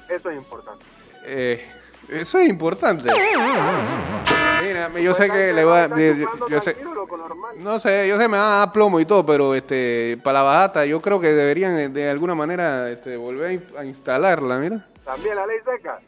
Eso 0.09 0.31
es 0.31 0.37
importante. 0.37 0.85
Eh, 1.25 1.69
eso 2.09 2.39
es 2.39 2.49
importante. 2.49 3.11
Mira, 4.63 4.91
yo 5.01 5.15
sé 5.15 5.29
que 5.29 5.53
le 5.53 5.65
va. 5.65 5.89
Yo, 6.49 6.61
sé. 6.63 6.77
No 7.59 7.79
sé, 7.81 8.09
yo 8.09 8.17
sé, 8.19 8.29
me 8.29 8.39
va 8.39 8.55
a 8.55 8.59
dar 8.67 8.73
plomo 8.73 9.01
y 9.01 9.05
todo, 9.07 9.27
pero 9.27 9.55
este, 9.55 10.19
para 10.23 10.39
la 10.41 10.45
bajata 10.45 10.87
yo 10.87 11.01
creo 11.03 11.19
que 11.21 11.29
deberían 11.33 11.77
eh, 11.79 11.89
de 11.89 12.09
alguna 12.09 12.35
manera 12.35 12.89
este, 12.91 13.17
volver 13.17 13.47
a 13.49 13.53
in- 13.53 13.67
a 13.79 13.85
instalarla, 13.85 14.59
mira. 14.59 14.87
También 15.05 15.35
la 15.37 15.47
ley 15.47 15.59
seca. 15.65 15.99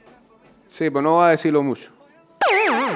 Sí, 0.69 0.91
pero 0.91 1.03
no 1.03 1.17
va 1.17 1.29
a 1.29 1.31
decirlo 1.33 1.63
mucho. 1.63 1.91
No. 2.69 2.89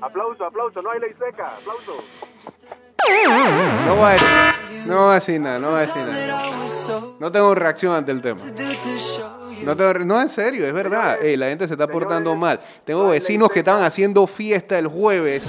Aplauso, 0.00 0.44
aplauso, 0.44 0.80
no 0.82 0.90
hay 0.90 1.00
ley 1.00 1.12
seca. 1.18 1.48
Aplauso. 1.56 2.02
No 3.86 3.96
va 3.96 4.10
a 4.10 4.12
decir, 4.12 4.28
no 4.86 4.96
va 4.96 5.12
a 5.12 5.14
decir 5.14 5.40
nada, 5.40 5.58
no 5.58 5.72
va 5.72 5.78
a 5.78 5.80
decir 5.80 6.02
nada. 6.02 6.42
No 7.20 7.32
tengo 7.32 7.54
reacción 7.54 7.94
ante 7.94 8.12
el 8.12 8.20
tema. 8.20 8.40
No, 9.62 9.74
no, 9.74 10.20
en 10.20 10.28
serio, 10.28 10.66
es 10.66 10.72
verdad. 10.72 11.22
Ey, 11.22 11.36
la 11.36 11.48
gente 11.48 11.66
se 11.66 11.74
está 11.74 11.86
portando 11.86 12.34
mal. 12.36 12.60
Tengo 12.84 13.08
vecinos 13.08 13.50
que 13.50 13.60
estaban 13.60 13.82
haciendo 13.82 14.26
fiesta 14.26 14.78
el 14.78 14.86
jueves 14.86 15.42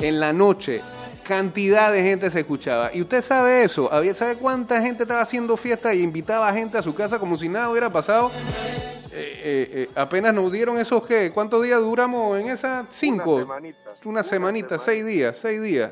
en 0.00 0.20
la 0.20 0.32
noche. 0.32 0.82
Cantidad 1.24 1.90
de 1.92 2.02
gente 2.02 2.30
se 2.30 2.40
escuchaba. 2.40 2.90
Y 2.94 3.02
usted 3.02 3.22
sabe 3.22 3.64
eso. 3.64 3.90
¿Sabe 4.14 4.36
cuánta 4.36 4.80
gente 4.80 5.02
estaba 5.02 5.22
haciendo 5.22 5.56
fiesta 5.56 5.92
y 5.92 6.02
invitaba 6.02 6.48
a 6.48 6.52
gente 6.52 6.78
a 6.78 6.82
su 6.82 6.94
casa 6.94 7.18
como 7.18 7.36
si 7.36 7.48
nada 7.48 7.70
hubiera 7.70 7.90
pasado? 7.90 8.30
Eh, 9.12 9.40
eh, 9.42 9.70
eh, 9.72 9.88
apenas 9.94 10.34
nos 10.34 10.52
dieron 10.52 10.78
esos, 10.78 11.04
¿qué? 11.06 11.32
¿Cuántos 11.32 11.64
días 11.64 11.80
duramos 11.80 12.38
en 12.38 12.48
esa? 12.48 12.86
Cinco. 12.90 13.36
Una 13.36 13.42
semanita. 13.42 13.92
Una 14.04 14.22
semanita, 14.22 14.78
seis 14.78 15.06
días, 15.06 15.38
seis 15.40 15.62
días. 15.62 15.90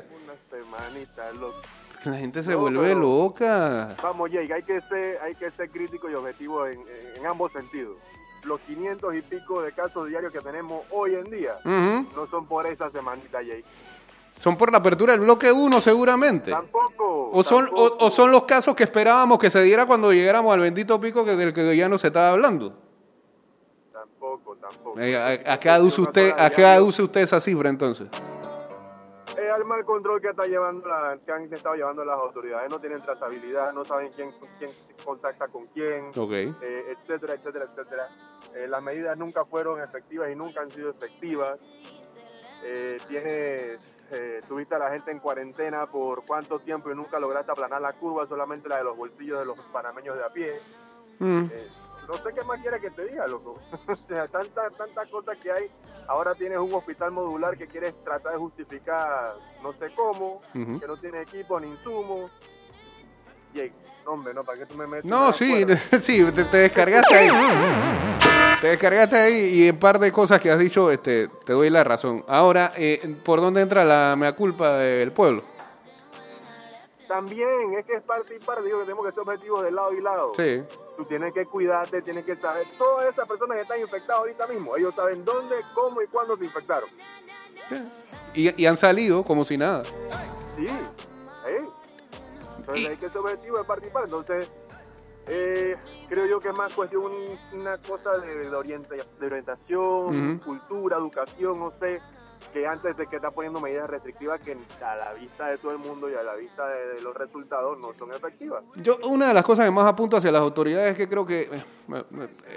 La 2.05 2.17
gente 2.17 2.43
se 2.43 2.51
No, 2.51 2.59
vuelve 2.59 2.93
loca. 2.93 3.95
Vamos, 4.03 4.29
Jay, 4.31 4.51
hay 4.51 4.61
que 4.61 4.79
ser, 4.81 5.19
hay 5.23 5.33
que 5.33 5.49
ser 5.49 5.69
crítico 5.71 6.07
y 6.09 6.13
objetivo 6.13 6.67
en, 6.67 6.79
en 7.15 7.25
ambos 7.25 7.51
sentidos. 7.51 7.97
Los 8.43 8.59
500 8.61 9.15
y 9.15 9.21
pico 9.23 9.63
de 9.63 9.71
casos 9.71 10.07
diarios 10.07 10.31
que 10.31 10.39
tenemos 10.39 10.83
hoy 10.91 11.15
en 11.15 11.23
día 11.23 11.55
no 11.63 12.27
son 12.29 12.45
por 12.45 12.67
esa 12.67 12.91
semanita, 12.91 13.39
Jay. 13.39 13.63
Son 14.39 14.55
por 14.55 14.71
la 14.71 14.77
apertura 14.77 15.13
del 15.13 15.21
bloque 15.21 15.51
1 15.51 15.81
seguramente. 15.81 16.51
Tampoco. 16.51 17.31
O 17.31 17.43
son, 17.43 17.65
o, 17.73 17.89
tampoco. 17.89 18.05
o 18.05 18.11
son 18.11 18.31
los 18.31 18.43
casos 18.43 18.75
que 18.75 18.83
esperábamos 18.83 19.39
que 19.39 19.49
se 19.49 19.63
diera 19.63 19.87
cuando 19.87 20.13
llegáramos 20.13 20.53
al 20.53 20.59
bendito 20.59 20.99
pico 20.99 21.25
que 21.25 21.35
del 21.35 21.53
que 21.53 21.75
ya 21.75 21.89
no 21.89 21.97
se 21.97 22.07
estaba 22.07 22.31
hablando. 22.31 22.77
Tampoco, 23.91 24.57
tampoco. 24.57 24.99
Eh, 24.99 25.17
¿A, 25.43 25.53
a 25.53 25.59
qué 25.59 25.69
aduce 25.69 26.01
usted, 26.01 26.33
a 26.37 26.49
qué 26.51 26.65
aduce 26.65 27.01
usted 27.01 27.21
esa 27.21 27.41
cifra 27.41 27.69
entonces? 27.69 28.07
Al 29.49 29.65
mal 29.65 29.85
control 29.85 30.21
que, 30.21 30.29
está 30.29 30.45
llevando 30.45 30.87
la, 30.87 31.17
que 31.25 31.31
han 31.31 31.51
estado 31.53 31.75
llevando 31.75 32.03
las 32.03 32.17
autoridades. 32.17 32.69
No 32.69 32.79
tienen 32.79 33.01
trazabilidad, 33.01 33.73
no 33.73 33.85
saben 33.85 34.11
quién, 34.15 34.31
quién 34.57 34.71
contacta 35.03 35.47
con 35.47 35.67
quién, 35.67 36.09
Ok. 36.17 36.31
eh, 36.31 36.53
etcétera, 36.89 37.33
etcétera, 37.33 37.65
etcétera. 37.65 38.07
Eh, 38.55 38.67
las 38.67 38.81
medidas 38.81 39.17
nunca 39.17 39.45
fueron 39.45 39.81
efectivas 39.81 40.29
y 40.31 40.35
nunca 40.35 40.61
han 40.61 40.69
sido 40.69 40.89
efectivas. 40.89 41.59
Eh, 42.63 42.97
tienes, 43.07 43.79
eh, 44.11 44.41
tuviste 44.47 44.75
a 44.75 44.79
la 44.79 44.91
gente 44.91 45.11
en 45.11 45.19
cuarentena 45.19 45.85
por 45.87 46.25
cuánto 46.25 46.59
tiempo 46.59 46.91
y 46.91 46.95
nunca 46.95 47.19
lograste 47.19 47.51
aplanar 47.51 47.81
la 47.81 47.93
curva, 47.93 48.27
solamente 48.27 48.69
la 48.69 48.77
de 48.77 48.83
los 48.83 48.97
bolsillos 48.97 49.39
de 49.39 49.45
los 49.45 49.59
panameños 49.71 50.17
de 50.17 50.23
a 50.23 50.29
pie. 50.29 50.59
Mm. 51.19 51.45
No 52.07 52.13
sé 52.13 52.29
qué 52.33 52.43
más 52.43 52.59
quiere 52.61 52.79
que 52.79 52.91
te 52.91 53.05
diga, 53.05 53.27
loco. 53.27 53.59
o 53.87 53.95
sea, 54.07 54.27
tantas 54.27 54.75
tantas 54.77 55.07
cosas 55.09 55.37
que 55.37 55.51
hay. 55.51 55.69
Ahora 56.07 56.33
tienes 56.35 56.57
un 56.57 56.73
hospital 56.73 57.11
modular 57.11 57.57
que 57.57 57.67
quieres 57.67 57.95
tratar 58.03 58.33
de 58.33 58.37
justificar 58.37 59.33
no 59.63 59.73
sé 59.73 59.91
cómo, 59.95 60.41
que 60.53 60.87
no 60.87 60.97
tiene 60.97 61.21
equipo 61.21 61.59
ni 61.59 61.67
insumos. 61.67 62.31
No, 64.05 64.11
hombre, 64.11 64.33
no, 64.33 64.43
¿para 64.43 64.59
qué 64.59 64.65
tú 64.65 64.75
me 64.75 64.85
metes? 64.85 65.05
No, 65.05 65.31
sí, 65.31 65.65
sí, 66.01 66.23
te, 66.35 66.43
te 66.43 66.57
descargaste 66.57 67.15
ahí. 67.15 67.29
Te 68.61 68.67
descargaste 68.67 69.15
ahí 69.15 69.33
y 69.33 69.67
en 69.69 69.79
par 69.79 69.97
de 69.97 70.11
cosas 70.11 70.39
que 70.41 70.51
has 70.51 70.59
dicho 70.59 70.91
este, 70.91 71.29
te 71.45 71.53
doy 71.53 71.69
la 71.69 71.83
razón. 71.83 72.23
Ahora, 72.27 72.73
eh, 72.75 73.15
¿por 73.23 73.39
dónde 73.39 73.61
entra 73.61 73.83
la 73.85 74.15
mea 74.17 74.33
culpa 74.33 74.77
del 74.77 75.11
pueblo? 75.11 75.54
También 77.07 77.73
es 77.77 77.85
que 77.85 77.93
es 77.95 78.03
parte 78.03 78.35
y 78.35 78.39
parte, 78.39 78.63
digo 78.63 78.79
que 78.79 78.85
tenemos 78.85 79.05
que 79.05 79.11
ser 79.11 79.21
objetivos 79.21 79.63
de 79.63 79.71
lado 79.71 79.93
y 79.93 80.01
lado. 80.01 80.33
Sí. 80.35 80.63
Tú 80.97 81.05
tienes 81.05 81.33
que 81.33 81.45
cuidarte, 81.45 82.01
tienes 82.01 82.25
que 82.25 82.35
saber. 82.35 82.65
Todas 82.77 83.05
esas 83.13 83.27
personas 83.27 83.57
que 83.57 83.61
están 83.63 83.79
infectadas 83.79 84.19
ahorita 84.21 84.47
mismo, 84.47 84.75
ellos 84.77 84.93
saben 84.95 85.23
dónde, 85.25 85.55
cómo 85.73 86.01
y 86.01 86.07
cuándo 86.07 86.35
se 86.37 86.45
infectaron. 86.45 86.89
Y, 88.33 88.61
y 88.61 88.65
han 88.65 88.77
salido 88.77 89.23
como 89.23 89.43
si 89.45 89.57
nada. 89.57 89.83
Sí, 89.83 90.67
¿eh? 90.67 91.65
Entonces 92.57 92.83
Y- 92.83 92.87
hay 92.87 92.97
que 92.97 93.09
ser 93.09 93.17
objetivo 93.17 93.57
de 93.57 93.63
participar. 93.63 94.03
Entonces, 94.05 94.49
eh, 95.27 95.75
creo 96.07 96.25
yo 96.27 96.39
que 96.39 96.49
es 96.49 96.55
más 96.55 96.73
cuestión 96.73 97.03
una 97.53 97.77
cosa 97.79 98.17
de, 98.17 98.49
de 98.49 98.55
orienta- 98.55 98.95
de 99.19 99.25
orientación, 99.25 100.39
cultura, 100.39 100.97
educación, 100.97 101.59
no 101.59 101.73
sé, 101.79 101.99
que 102.53 102.65
antes 102.65 102.95
de 102.97 103.07
que 103.07 103.17
está 103.17 103.31
poniendo 103.31 103.59
medidas 103.59 103.89
restrictivas 103.89 104.39
que 104.41 104.57
a 104.83 104.95
la 104.95 105.13
vista 105.13 105.47
de 105.47 105.57
todo 105.57 105.71
el 105.71 105.77
mundo 105.77 106.09
y 106.09 106.13
a 106.13 106.23
la 106.23 106.35
vista 106.35 106.67
de, 106.67 107.01
los 107.01 107.15
resultados 107.15 107.77
no 107.79 107.93
son 107.93 108.11
efectivas. 108.11 108.63
Yo, 108.75 108.97
una 109.03 109.27
de 109.29 109.33
las 109.33 109.43
cosas 109.43 109.65
que 109.65 109.71
más 109.71 109.85
apunto 109.85 110.17
hacia 110.17 110.31
las 110.31 110.41
autoridades 110.41 110.91
es 110.91 110.97
que 110.97 111.07
creo 111.09 111.25
que 111.25 111.41
eh, 111.51 111.63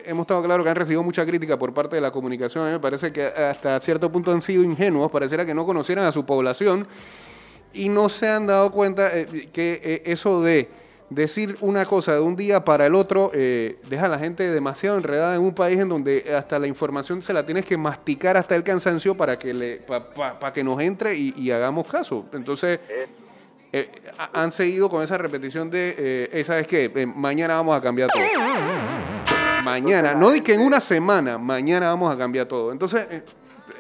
hemos 0.05 0.23
estado 0.23 0.43
claro 0.43 0.63
que 0.63 0.71
han 0.71 0.77
recibido 0.77 1.03
mucha 1.03 1.25
crítica 1.27 1.59
por 1.59 1.75
parte 1.75 1.97
de 1.97 2.03
la 2.03 2.11
comunicación. 2.11 2.65
A 2.65 2.67
mí 2.69 2.73
me 2.73 2.81
parece 2.81 3.13
que 3.13 3.27
hasta 3.27 3.79
cierto 3.81 4.11
punto 4.11 4.31
han 4.31 4.41
sido 4.41 4.63
ingenuos, 4.63 5.11
pareciera 5.11 5.45
que 5.45 5.55
no 5.55 5.67
conocieran 5.67 6.07
a 6.07 6.13
su 6.13 6.25
población 6.25 6.87
y 7.73 7.89
no 7.89 8.09
se 8.09 8.29
han 8.29 8.47
dado 8.47 8.71
cuenta 8.71 9.17
eh, 9.17 9.51
que 9.53 9.81
eh, 9.83 10.03
eso 10.07 10.43
de 10.43 10.69
decir 11.11 11.57
una 11.63 11.87
cosa 11.87 12.13
de 12.15 12.21
un 12.21 12.37
día 12.37 12.65
para 12.65 12.85
el 12.87 12.95
otro 12.95 13.31
eh, 13.33 13.79
deja 13.89 14.07
a 14.07 14.09
la 14.09 14.19
gente 14.19 14.43
demasiado 14.51 14.97
enredada 14.99 15.37
en 15.37 15.41
un 15.43 15.55
país 15.55 15.79
en 15.81 15.89
donde 15.89 16.35
hasta 16.37 16.59
la 16.59 16.67
información 16.67 17.23
se 17.23 17.33
la 17.33 17.47
tienes 17.47 17.65
que 17.65 17.77
masticar 17.79 18.37
hasta 18.37 18.55
el 18.55 18.63
cansancio 18.63 19.17
para 19.17 19.39
que 19.39 19.55
le 19.55 19.77
pa- 19.77 20.05
pa- 20.39 20.53
que 20.53 20.63
nos 20.63 20.79
entre 20.81 21.15
y, 21.17 21.51
hagamos 21.51 21.87
caso. 21.87 22.27
Entonces 22.35 22.79
eh, 23.73 23.89
ha- 24.19 24.43
han 24.43 24.51
seguido 24.53 24.89
con 24.91 25.03
esa 25.03 25.17
repetición 25.19 25.71
de, 25.71 25.95
eh, 25.97 26.31
eh, 26.33 26.45
¿sabes 26.45 26.67
qué? 26.67 26.91
Eh, 26.95 27.07
mañana 27.07 27.55
vamos 27.55 27.77
a 27.77 27.81
cambiar 27.81 28.11
todo. 28.11 28.23
Mañana, 29.65 30.15
no 30.15 30.31
di 30.31 30.41
que 30.41 30.55
en 30.55 30.61
una 30.61 30.81
semana, 30.81 31.37
mañana 31.39 31.89
vamos 31.89 32.15
a 32.15 32.17
cambiar 32.17 32.47
todo. 32.47 32.71
Entonces, 32.73 33.07
eh, 33.11 33.23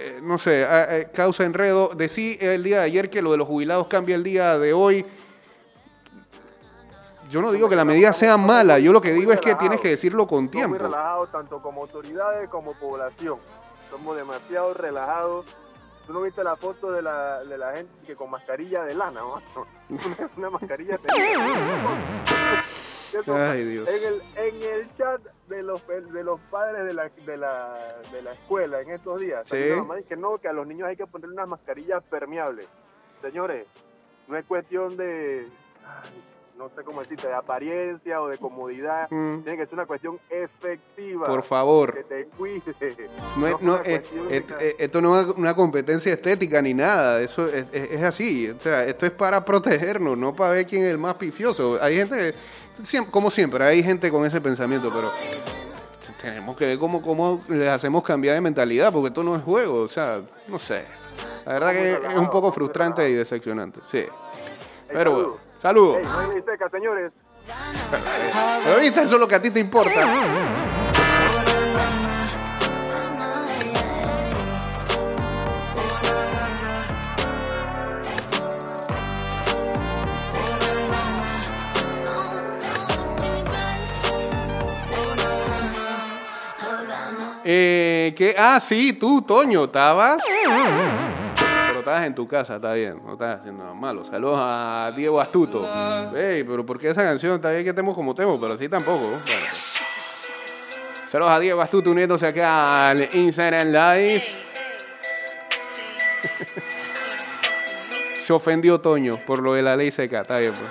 eh, 0.01 0.21
no 0.23 0.37
sé, 0.39 0.67
causa 1.15 1.45
enredo. 1.45 1.91
Decí 1.97 2.37
el 2.41 2.63
día 2.63 2.79
de 2.81 2.85
ayer 2.85 3.11
que 3.11 3.23
lo 3.23 3.33
de 3.33 3.39
los 3.39 3.47
jubilados 3.47 3.87
cambia 3.87 4.15
el 4.17 4.25
día 4.25 4.59
de 4.59 4.73
hoy. 4.73 5.05
Yo 7.29 7.43
no 7.43 7.53
digo 7.53 7.69
que 7.69 7.77
la 7.77 7.85
medida 7.85 8.13
sea 8.13 8.37
mala, 8.37 8.79
yo 8.79 8.93
lo 8.93 9.01
que 9.01 9.13
digo 9.13 9.33
es 9.33 9.41
que 9.41 9.55
tienes 9.57 9.81
que 9.81 9.89
decirlo 9.89 10.27
con 10.27 10.39
Somos 10.39 10.43
muy 10.45 10.51
tiempo. 10.51 10.79
relajados 10.79 11.31
tanto 11.33 11.61
como 11.61 11.83
autoridades 11.83 12.49
como 12.49 12.75
población. 12.75 13.39
Somos 13.91 14.17
demasiado 14.17 14.73
relajados. 14.75 15.47
¿Tú 16.07 16.13
no 16.15 16.23
viste 16.23 16.43
la 16.43 16.57
foto 16.57 16.91
de 16.91 17.03
la, 17.03 17.45
de 17.45 17.59
la 17.59 17.73
gente 17.77 17.93
que 18.07 18.17
con 18.17 18.31
mascarilla 18.31 18.83
de 18.85 18.95
lana, 18.95 19.21
¿no? 19.21 19.43
Una, 19.91 20.31
una 20.39 20.51
mascarilla 20.51 20.97
de 20.97 21.09
Ay, 23.35 23.65
Dios. 23.65 23.89
En 23.89 24.05
el, 24.05 24.23
en 24.37 24.63
el 24.63 24.97
chat 24.97 25.21
de 25.49 25.63
los, 25.63 25.87
de 25.87 26.23
los 26.25 26.39
padres 26.51 26.85
de 26.87 26.93
la, 26.95 27.09
de, 27.27 27.37
la, 27.39 27.75
de 28.13 28.23
la 28.23 28.33
escuela 28.33 28.81
en 28.81 28.91
estos 28.91 29.21
días, 29.21 29.49
Sí. 29.49 29.57
mamá 29.77 29.97
que 30.07 30.17
no, 30.17 30.39
que 30.39 30.49
a 30.49 30.53
los 30.53 30.67
niños 30.67 30.89
hay 30.89 30.97
que 30.97 31.07
poner 31.07 31.29
unas 31.31 31.49
mascarillas 31.49 32.03
permeables. 32.05 32.67
Señores, 33.23 33.67
no 34.29 34.37
es 34.37 34.45
cuestión 34.45 34.95
de, 34.97 35.49
ay, 35.87 36.23
no 36.59 36.69
sé 36.75 36.83
cómo 36.85 37.01
decirte, 37.01 37.29
de 37.29 37.35
apariencia 37.35 38.21
o 38.21 38.29
de 38.29 38.37
comodidad. 38.39 39.09
Mm. 39.11 39.43
Tiene 39.43 39.59
que 39.59 39.65
ser 39.67 39.75
una 39.75 39.87
cuestión 39.87 40.19
efectiva. 40.29 41.27
Por 41.27 41.43
favor. 41.43 41.95
Que 41.95 42.03
te 42.05 42.27
cuide. 42.37 42.63
No 43.37 43.47
es- 43.47 43.53
No 43.63 43.77
no, 43.77 43.77
eh, 43.77 44.01
cuestión 44.01 44.27
eh, 44.31 44.45
eh, 44.61 44.77
esto 44.79 45.01
no 45.01 45.19
es 45.21 45.27
una 45.29 45.55
competencia 45.55 46.13
estética 46.13 46.61
ni 46.61 46.75
nada, 46.75 47.21
eso 47.21 47.47
es, 47.47 47.67
es- 47.73 47.91
es 47.93 48.03
así, 48.03 48.51
o 48.51 48.59
sea, 48.61 48.85
esto 48.85 49.07
es 49.07 49.13
para 49.13 49.45
protegernos, 49.45 50.19
no 50.19 50.35
para 50.35 50.51
ver 50.53 50.67
quién 50.67 50.85
es 50.85 50.91
el 50.91 50.99
más 50.99 51.15
pifioso. 51.15 51.79
Hay 51.81 51.97
gente, 51.97 52.35
como 53.11 53.31
siempre, 53.31 53.65
hay 53.65 53.83
gente 53.83 54.11
con 54.11 54.27
ese 54.27 54.41
pensamiento, 54.41 54.91
pero 54.95 55.11
tenemos 56.21 56.57
que 56.57 56.67
ver 56.67 56.79
cómo, 56.79 57.01
cómo 57.01 57.43
les 57.49 57.69
hacemos 57.69 58.03
cambiar 58.03 58.35
de 58.35 58.41
mentalidad, 58.41 58.93
porque 58.93 59.09
esto 59.09 59.23
no 59.23 59.37
es 59.37 59.43
juego, 59.43 59.83
o 59.83 59.89
sea, 59.89 60.21
no 60.49 60.59
sé. 60.59 60.85
La 61.47 61.53
verdad 61.55 61.73
que 61.73 61.93
es 62.09 62.15
un 62.17 62.29
poco 62.31 62.51
frustrante 62.53 63.09
y 63.09 63.15
decepcionante, 63.15 63.81
sí. 63.91 64.03
Pero 64.89 65.13
bueno, 65.13 65.37
saludos. 65.61 65.99
Ey, 65.99 66.05
no 66.05 66.19
hay 66.19 66.71
señores. 66.71 67.13
Pero 68.65 68.81
viste, 68.81 69.03
eso 69.03 69.15
es 69.15 69.21
lo 69.21 69.29
que 69.29 69.35
a 69.35 69.43
ti 69.43 69.51
te 69.51 69.61
importa. 69.61 69.91
Eh, 87.51 88.13
que, 88.15 88.35
ah, 88.37 88.61
sí, 88.61 88.93
tú, 88.93 89.23
Toño, 89.23 89.65
estabas. 89.65 90.23
Estabas 91.89 92.07
en 92.07 92.15
tu 92.15 92.29
casa, 92.29 92.57
está 92.57 92.75
bien, 92.75 93.01
no 93.03 93.15
estás 93.15 93.41
haciendo 93.41 93.63
nada 93.65 93.75
malo. 93.75 94.05
Saludos 94.05 94.39
a 94.39 94.93
Diego 94.95 95.19
Astuto. 95.23 95.67
Ey, 96.15 96.45
pero 96.45 96.67
¿por 96.67 96.79
qué 96.79 96.91
esa 96.91 97.03
canción? 97.03 97.37
Está 97.37 97.51
bien 97.51 97.65
que 97.65 97.71
estemos 97.71 97.95
como 97.95 98.15
temo, 98.15 98.39
pero 98.39 98.53
así 98.53 98.69
tampoco. 98.69 99.09
Bueno. 99.09 99.47
Saludos 101.07 101.33
a 101.33 101.39
Diego 101.41 101.63
Astuto 101.63 101.89
uniéndose 101.89 102.27
acá 102.27 102.85
al 102.85 103.09
Instagram 103.11 103.69
Live. 103.69 104.23
Se 108.13 108.35
ofendió 108.35 108.79
Toño 108.79 109.17
por 109.27 109.43
lo 109.43 109.55
de 109.55 109.63
la 109.63 109.75
ley 109.75 109.91
seca, 109.91 110.21
está 110.21 110.41
bien, 110.41 110.53
pues. 110.53 110.71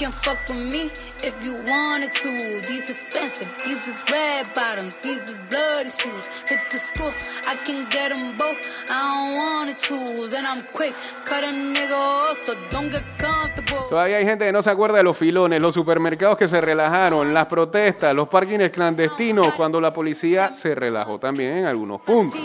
Can 0.00 0.10
fuck 0.10 0.38
with 0.48 0.72
me 0.72 0.90
if 1.22 1.44
you 1.44 1.52
wanted 1.68 2.10
to. 2.14 2.30
These 2.66 2.88
expensive, 2.88 3.48
these 3.66 3.86
is 3.86 4.02
red 4.10 4.46
bottoms, 4.54 4.96
these 4.96 5.28
is 5.28 5.40
bloody 5.50 5.90
shoes. 5.90 6.26
Hit 6.48 6.60
the 6.70 6.78
school, 6.78 7.12
I 7.46 7.54
can 7.66 7.86
get 7.90 8.14
them 8.14 8.34
both. 8.38 8.58
I 8.88 9.10
don't 9.10 9.36
wanna 9.36 9.74
choose, 9.74 10.32
and 10.34 10.46
I'm 10.46 10.62
quick, 10.72 10.94
cut 11.26 11.44
a 11.44 11.48
nigga 11.48 11.98
off, 11.98 12.38
so 12.46 12.54
don't 12.70 12.90
get 12.90 13.04
comfortable. 13.18 13.76
Todavía 13.90 14.16
hay 14.16 14.24
gente 14.24 14.46
que 14.46 14.52
no 14.52 14.62
se 14.62 14.70
acuerda 14.70 14.96
de 14.96 15.02
los 15.02 15.18
filones, 15.18 15.60
los 15.60 15.74
supermercados 15.74 16.38
que 16.38 16.48
se 16.48 16.62
relajaron, 16.62 17.34
las 17.34 17.46
protestas, 17.46 18.14
los 18.14 18.26
parkings 18.28 18.70
clandestinos, 18.70 19.52
cuando 19.52 19.82
la 19.82 19.90
policía 19.90 20.54
se 20.54 20.74
relajó 20.74 21.18
también 21.18 21.58
en 21.58 21.64
algunos 21.66 22.00
puntos. 22.00 22.40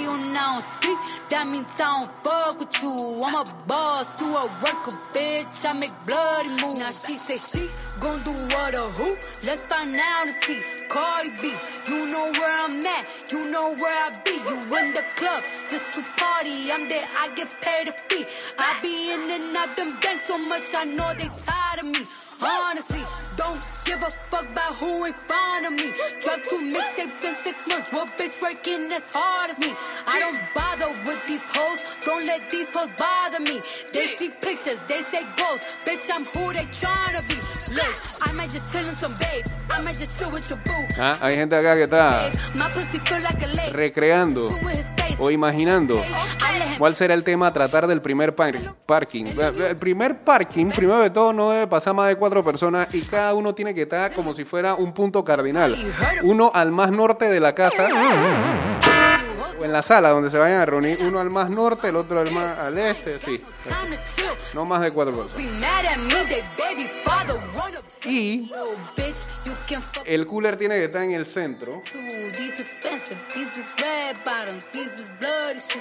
That 1.35 1.47
means 1.47 1.67
I 1.81 1.99
don't 1.99 2.11
fuck 2.23 2.59
with 2.59 2.81
you. 2.81 3.19
I'm 3.25 3.35
a 3.35 3.43
boss, 3.67 4.21
you 4.21 4.27
a 4.31 4.43
worker, 4.63 4.95
bitch. 5.11 5.65
I 5.67 5.73
make 5.73 5.91
bloody 6.07 6.47
moves. 6.47 6.79
Now 6.79 6.91
she 6.95 7.17
say 7.17 7.35
she 7.35 7.67
gon' 7.99 8.23
do 8.23 8.31
what 8.55 8.73
or 8.73 8.87
who? 8.95 9.09
Let's 9.43 9.65
find 9.65 9.93
out 9.97 10.27
and 10.27 10.35
see. 10.43 10.63
Cardi 10.87 11.31
B, 11.41 11.51
you 11.89 12.07
know 12.07 12.31
where 12.39 12.55
I'm 12.63 12.79
at, 12.85 13.03
you 13.29 13.51
know 13.51 13.75
where 13.75 13.97
I 14.05 14.11
be. 14.23 14.35
You 14.47 14.57
in 14.79 14.93
the 14.95 15.03
club 15.19 15.43
just 15.69 15.93
to 15.95 16.01
party. 16.15 16.71
I'm 16.71 16.87
there, 16.87 17.03
I 17.19 17.27
get 17.35 17.51
paid 17.59 17.89
a 17.89 17.93
fee. 18.07 18.23
I 18.57 18.79
be 18.81 19.11
in 19.11 19.29
and 19.29 19.55
out 19.57 19.75
them 19.75 19.89
banks 19.99 20.23
so 20.27 20.37
much, 20.37 20.63
I 20.73 20.85
know 20.85 21.09
they 21.19 21.27
tired 21.43 21.79
of 21.83 21.87
me. 21.87 22.05
Honestly, 22.41 23.03
don't 23.37 23.63
give 23.85 24.03
a 24.03 24.09
fuck 24.29 24.49
about 24.51 24.75
who 24.75 25.05
in 25.05 25.13
front 25.27 25.65
of 25.65 25.73
me. 25.73 25.93
Drop 26.21 26.43
two 26.43 26.59
mixtapes 26.59 27.23
in 27.23 27.35
six 27.43 27.67
months. 27.67 27.87
What 27.91 28.17
bitch 28.17 28.41
working 28.41 28.91
as 28.91 29.09
hard 29.13 29.51
as 29.51 29.59
me? 29.59 29.73
I 30.05 30.19
don't 30.19 30.39
bother 30.53 30.91
hoes. 31.57 31.83
Don't 32.05 32.25
let 32.25 32.49
these 32.49 32.69
hoes 32.75 32.91
bother 32.97 33.39
me. 33.41 33.61
They 33.93 34.15
see 34.17 34.29
pictures, 34.41 34.79
they 34.87 35.01
say 35.11 35.23
ghosts. 35.37 35.67
Bitch, 35.85 36.09
I'm 36.13 36.25
who 36.25 36.53
they 36.53 36.65
tryna 36.67 37.21
be. 37.27 37.35
Look, 37.75 37.93
I 38.27 38.31
might 38.33 38.51
just 38.51 38.71
chill 38.73 38.87
in 38.87 38.95
some 38.97 39.13
babe. 39.19 39.45
I 39.71 39.81
might 39.81 39.97
just 39.97 40.17
chill 40.19 40.31
with 40.31 40.49
your 40.49 40.59
boo. 40.65 40.85
Ah, 40.99 41.17
hay 41.21 41.35
gente 41.37 41.55
acá 41.55 41.75
que 41.75 41.83
está 41.83 42.31
My 42.55 42.69
pussy 42.73 42.99
feel 42.99 43.21
like 43.23 43.43
a 43.43 43.47
lake. 43.47 43.73
recreando 43.75 44.47
o 45.19 45.31
imaginando 45.31 46.01
cuál 46.77 46.95
será 46.95 47.13
el 47.13 47.23
tema 47.23 47.47
a 47.47 47.53
tratar 47.53 47.87
del 47.87 48.01
primer 48.01 48.35
par- 48.35 48.55
parking. 48.85 49.25
El 49.25 49.75
primer 49.75 50.23
parking, 50.23 50.67
primero 50.67 50.99
de 50.99 51.09
todo, 51.09 51.33
no 51.33 51.51
debe 51.51 51.67
pasar 51.67 51.93
más 51.93 52.07
de 52.09 52.15
cuatro 52.15 52.43
personas 52.43 52.93
y 52.93 53.01
cada 53.01 53.33
uno 53.33 53.53
tiene 53.53 53.73
que 53.73 53.81
estar 53.83 54.13
como 54.13 54.33
si 54.33 54.45
fuera 54.45 54.75
un 54.75 54.93
punto 54.93 55.23
cardinal. 55.23 55.75
Uno 56.23 56.51
al 56.53 56.71
más 56.71 56.91
norte 56.91 57.25
de 57.29 57.39
la 57.39 57.53
casa 57.53 57.87
o 59.59 59.65
en 59.65 59.71
la 59.71 59.81
sala 59.81 60.09
donde 60.09 60.29
se 60.29 60.37
vayan 60.37 60.61
a 60.61 60.65
reunir. 60.65 60.97
Uno 61.01 61.19
al 61.19 61.29
más 61.29 61.49
norte, 61.49 61.89
el 61.89 61.95
otro 61.95 62.19
al 62.19 62.31
más 62.31 62.57
al 62.57 62.77
este, 62.77 63.19
sí. 63.19 63.41
No 64.53 64.65
más 64.65 64.81
de 64.81 64.91
cuatro 64.91 65.15
personas. 65.15 65.41
Y 68.05 68.51
el 70.05 70.27
cooler 70.27 70.57
tiene 70.57 70.75
que 70.75 70.85
estar 70.85 71.03
en 71.03 71.11
el 71.11 71.25
centro. 71.25 71.81
don't 75.19 75.71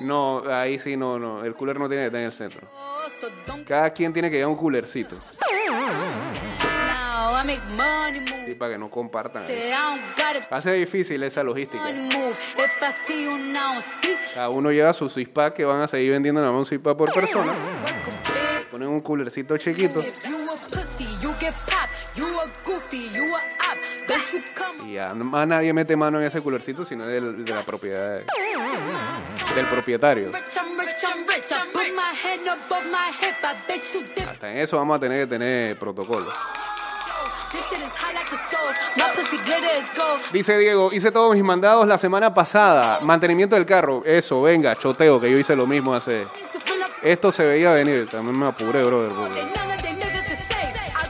no, 0.00 0.42
ahí 0.48 0.78
sí, 0.78 0.96
no, 0.96 1.18
no. 1.18 1.44
El 1.44 1.54
cooler 1.54 1.78
no 1.78 1.88
tiene 1.88 2.02
que 2.02 2.06
estar 2.06 2.20
en 2.20 2.26
el 2.26 2.32
centro. 2.32 2.68
Cada 3.66 3.90
quien 3.90 4.12
tiene 4.12 4.30
que 4.30 4.36
llevar 4.36 4.52
un 4.52 4.58
coolercito. 4.58 5.16
Para 8.56 8.72
que 8.72 8.78
no 8.78 8.90
compartan. 8.90 9.44
Hace 10.50 10.72
difícil 10.74 11.22
esa 11.22 11.42
logística. 11.42 11.84
Cada 14.34 14.48
uno 14.50 14.70
lleva 14.72 14.92
su 14.92 15.08
six 15.08 15.28
pack 15.28 15.54
que 15.54 15.64
van 15.64 15.80
a 15.82 15.88
seguir 15.88 16.12
vendiendo 16.12 16.40
nada 16.40 16.52
más 16.52 16.60
un 16.60 16.66
por 16.96 17.12
persona. 17.12 17.54
Ponen 18.70 18.88
un 18.88 19.00
coolercito 19.00 19.56
chiquito 19.56 20.00
you 22.14 22.32
a 23.36 23.42
a 24.78 24.86
y 24.86 24.96
nadie 25.46 25.72
mete 25.72 25.96
mano 25.96 26.18
en 26.20 26.26
ese 26.26 26.40
coolercito 26.42 26.84
sino 26.84 27.06
del- 27.06 27.44
de 27.44 27.54
la 27.54 27.62
propiedad 27.62 28.18
de- 28.18 28.24
del 29.54 29.66
propietario. 29.66 30.30
Hasta 34.26 34.50
en 34.52 34.58
eso 34.58 34.76
vamos 34.76 34.96
a 34.96 35.00
tener 35.00 35.24
que 35.24 35.30
tener 35.30 35.78
protocolo. 35.78 36.26
Dice 40.32 40.58
Diego, 40.58 40.90
hice 40.92 41.10
todos 41.10 41.34
mis 41.34 41.42
mandados 41.42 41.86
la 41.86 41.98
semana 41.98 42.32
pasada. 42.32 43.00
Mantenimiento 43.02 43.56
del 43.56 43.66
carro. 43.66 44.02
Eso, 44.04 44.42
venga, 44.42 44.74
choteo, 44.76 45.20
que 45.20 45.30
yo 45.30 45.38
hice 45.38 45.56
lo 45.56 45.66
mismo 45.66 45.94
hace. 45.94 46.26
Esto 47.02 47.32
se 47.32 47.44
veía 47.44 47.72
venir. 47.72 48.08
También 48.08 48.38
me 48.38 48.46
apuré, 48.46 48.82
brother. 48.84 49.10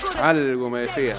to 0.01 0.24
Algo 0.24 0.70
me 0.70 0.80
decía. 0.80 1.14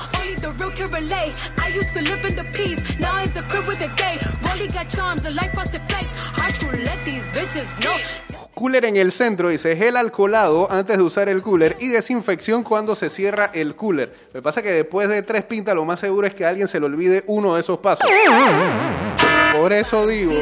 Cooler 8.62 8.86
en 8.86 8.96
el 8.96 9.12
centro, 9.12 9.50
dice 9.50 9.76
gel 9.76 9.98
alcoholado 9.98 10.72
antes 10.72 10.96
de 10.96 11.02
usar 11.02 11.28
el 11.30 11.42
cooler 11.42 11.78
y 11.80 11.88
desinfección 11.88 12.62
cuando 12.62 12.96
se 12.96 13.10
cierra 13.10 13.50
el 13.56 13.74
cooler. 13.74 14.14
Lo 14.28 14.34
que 14.34 14.44
pasa 14.44 14.62
que 14.62 14.72
después 14.72 15.10
de 15.10 15.24
tres 15.24 15.46
pintas 15.46 15.74
lo 15.74 15.84
más 15.84 16.00
seguro 16.00 16.28
es 16.28 16.36
que 16.36 16.46
alguien 16.46 16.68
se 16.68 16.80
le 16.80 16.86
olvide 16.86 17.24
uno 17.26 17.56
de 17.56 17.62
esos 17.62 17.80
pasos. 17.80 18.06
Por 19.58 19.74
eso 19.74 20.06
digo, 20.06 20.34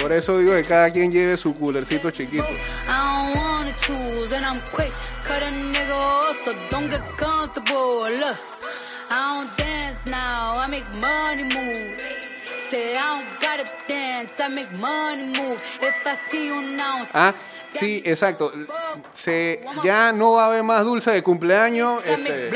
por 0.00 0.12
eso 0.12 0.38
digo 0.38 0.52
que 0.54 0.62
cada 0.62 0.92
quien 0.92 1.10
lleve 1.10 1.36
su 1.36 1.52
coolercito 1.58 2.12
chiquito. 2.12 2.46
Ah, 17.14 17.32
sí, 17.70 18.02
exacto. 18.04 18.52
Se, 19.12 19.64
ya 19.84 20.12
no 20.12 20.32
va 20.32 20.44
a 20.44 20.46
haber 20.48 20.62
más 20.62 20.84
dulce 20.84 21.10
de 21.10 21.22
cumpleaños. 21.22 22.02
Este, 22.28 22.50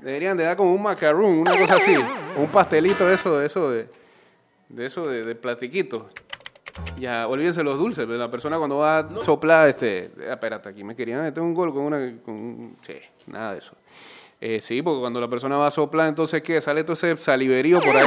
deberían 0.00 0.36
de 0.36 0.44
dar 0.44 0.56
como 0.56 0.74
un 0.74 0.82
macaroon, 0.82 1.38
una 1.38 1.58
cosa 1.58 1.74
así. 1.76 1.94
un 2.36 2.48
pastelito 2.52 3.06
de 3.06 3.14
eso, 3.14 3.38
de 3.38 3.46
eso, 3.46 3.70
de, 3.70 3.88
de 4.68 4.86
eso, 4.86 5.06
de, 5.06 5.24
de 5.24 5.34
platiquito. 5.34 6.10
Ya, 6.98 7.26
olvídense 7.26 7.62
los 7.62 7.78
dulces. 7.78 8.04
pero 8.06 8.18
La 8.18 8.30
persona 8.30 8.58
cuando 8.58 8.76
va 8.78 8.98
a 8.98 9.10
soplar, 9.22 9.68
este, 9.68 10.10
espérate, 10.30 10.68
aquí 10.68 10.84
me 10.84 10.94
querían 10.94 11.22
meter 11.22 11.42
un 11.42 11.54
gol 11.54 11.72
con 11.72 11.82
una, 11.84 11.96
con 12.22 12.34
un- 12.34 12.76
sí, 12.86 12.94
nada 13.26 13.52
de 13.52 13.58
eso. 13.58 13.72
Eh, 14.40 14.60
sí, 14.60 14.82
porque 14.82 15.00
cuando 15.00 15.20
la 15.20 15.28
persona 15.28 15.56
va 15.56 15.68
a 15.68 15.70
soplar, 15.70 16.08
entonces, 16.08 16.42
¿qué? 16.42 16.60
Sale 16.60 16.84
todo 16.84 16.92
ese 16.92 17.16
saliverío 17.16 17.80
por 17.80 17.96
ahí. 17.96 18.06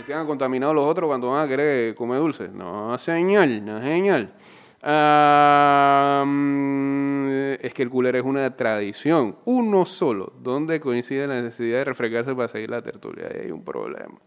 Y 0.00 0.02
quedan 0.02 0.26
contaminados 0.26 0.74
los 0.74 0.84
otros 0.84 1.08
cuando 1.08 1.30
van 1.30 1.44
a 1.44 1.48
querer 1.48 1.94
comer 1.94 2.18
dulce. 2.18 2.48
No, 2.48 2.98
señor, 2.98 3.48
no, 3.48 3.80
señor. 3.80 4.28
Mm, 6.26 7.28
es 7.60 7.74
que 7.74 7.82
el 7.82 7.90
cooler 7.90 8.16
es 8.16 8.22
una 8.22 8.56
tradición, 8.56 9.36
uno 9.44 9.84
solo, 9.84 10.32
donde 10.40 10.80
coincide 10.80 11.26
la 11.26 11.42
necesidad 11.42 11.78
de 11.78 11.84
refrescarse 11.84 12.34
para 12.34 12.48
seguir 12.48 12.70
la 12.70 12.82
tertulia. 12.82 13.28
Ahí 13.30 13.42
hay 13.44 13.50
un 13.50 13.62
problema. 13.62 14.18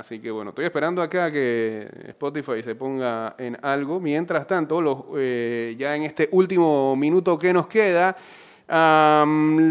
Así 0.00 0.18
que 0.18 0.30
bueno, 0.30 0.50
estoy 0.50 0.64
esperando 0.64 1.00
acá 1.02 1.30
que 1.30 1.88
Spotify 2.08 2.62
se 2.62 2.74
ponga 2.74 3.34
en 3.38 3.56
algo. 3.62 4.00
Mientras 4.00 4.46
tanto, 4.46 4.80
los, 4.80 4.98
eh, 5.16 5.76
ya 5.78 5.94
en 5.94 6.02
este 6.02 6.28
último 6.32 6.96
minuto 6.96 7.38
que 7.38 7.52
nos 7.52 7.66
queda, 7.68 8.16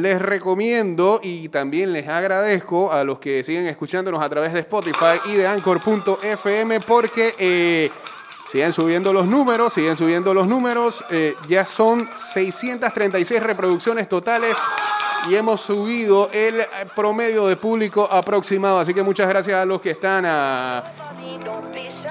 les 0.01 0.21
recomiendo 0.21 1.19
y 1.23 1.49
también 1.49 1.93
les 1.93 2.07
agradezco 2.07 2.91
a 2.91 3.03
los 3.03 3.19
que 3.19 3.43
siguen 3.43 3.65
escuchándonos 3.67 4.21
a 4.21 4.29
través 4.29 4.53
de 4.53 4.59
Spotify 4.59 5.19
y 5.25 5.35
de 5.35 5.47
Anchor.fm 5.47 6.81
porque 6.81 7.33
eh, 7.39 7.89
siguen 8.51 8.73
subiendo 8.73 9.13
los 9.13 9.25
números, 9.25 9.73
siguen 9.73 9.95
subiendo 9.95 10.33
los 10.33 10.47
números. 10.47 11.03
eh, 11.11 11.35
ya 11.47 11.65
son 11.65 12.09
636 12.33 13.41
reproducciones 13.41 14.09
totales 14.09 14.55
y 15.27 15.35
hemos 15.35 15.61
subido 15.61 16.29
el 16.31 16.61
eh, 16.61 16.65
promedio 16.95 17.47
de 17.47 17.55
público 17.55 18.07
aproximado. 18.09 18.79
Así 18.79 18.93
que 18.93 19.03
muchas 19.03 19.27
gracias 19.27 19.59
a 19.59 19.65
los 19.65 19.81
que 19.81 19.91
están 19.91 20.25
ah, 20.27 20.83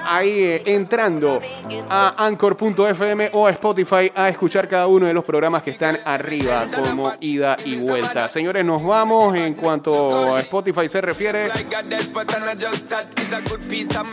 ahí 0.05 0.43
eh, 0.43 0.63
entrando 0.65 1.41
a 1.89 2.25
anchor.fm 2.25 3.29
o 3.33 3.47
a 3.47 3.51
Spotify 3.51 4.11
a 4.13 4.29
escuchar 4.29 4.67
cada 4.67 4.87
uno 4.87 5.05
de 5.05 5.13
los 5.13 5.23
programas 5.23 5.63
que 5.63 5.71
están 5.71 5.99
arriba 6.05 6.67
como 6.73 7.11
ida 7.19 7.57
y 7.65 7.77
vuelta. 7.77 8.29
Señores, 8.29 8.63
nos 8.65 8.83
vamos 8.83 9.35
en 9.35 9.53
cuanto 9.55 10.35
a 10.35 10.39
Spotify 10.41 10.89
se 10.89 11.01
refiere, 11.01 11.51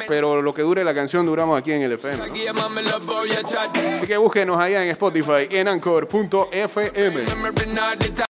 pero 0.07 0.43
lo 0.43 0.55
que 0.55 0.63
dure 0.63 0.85
la 0.85 0.95
canción 0.95 1.27
duramos 1.27 1.59
aquí 1.59 1.73
en 1.73 1.83
el 1.83 1.93
FM. 1.93 2.25
Así 3.97 4.07
que 4.07 4.17
búsquenos 4.17 4.59
allá 4.59 4.85
en 4.85 4.91
Spotify, 4.91 5.49
en 5.51 5.69
anchor.fm. 5.69 7.25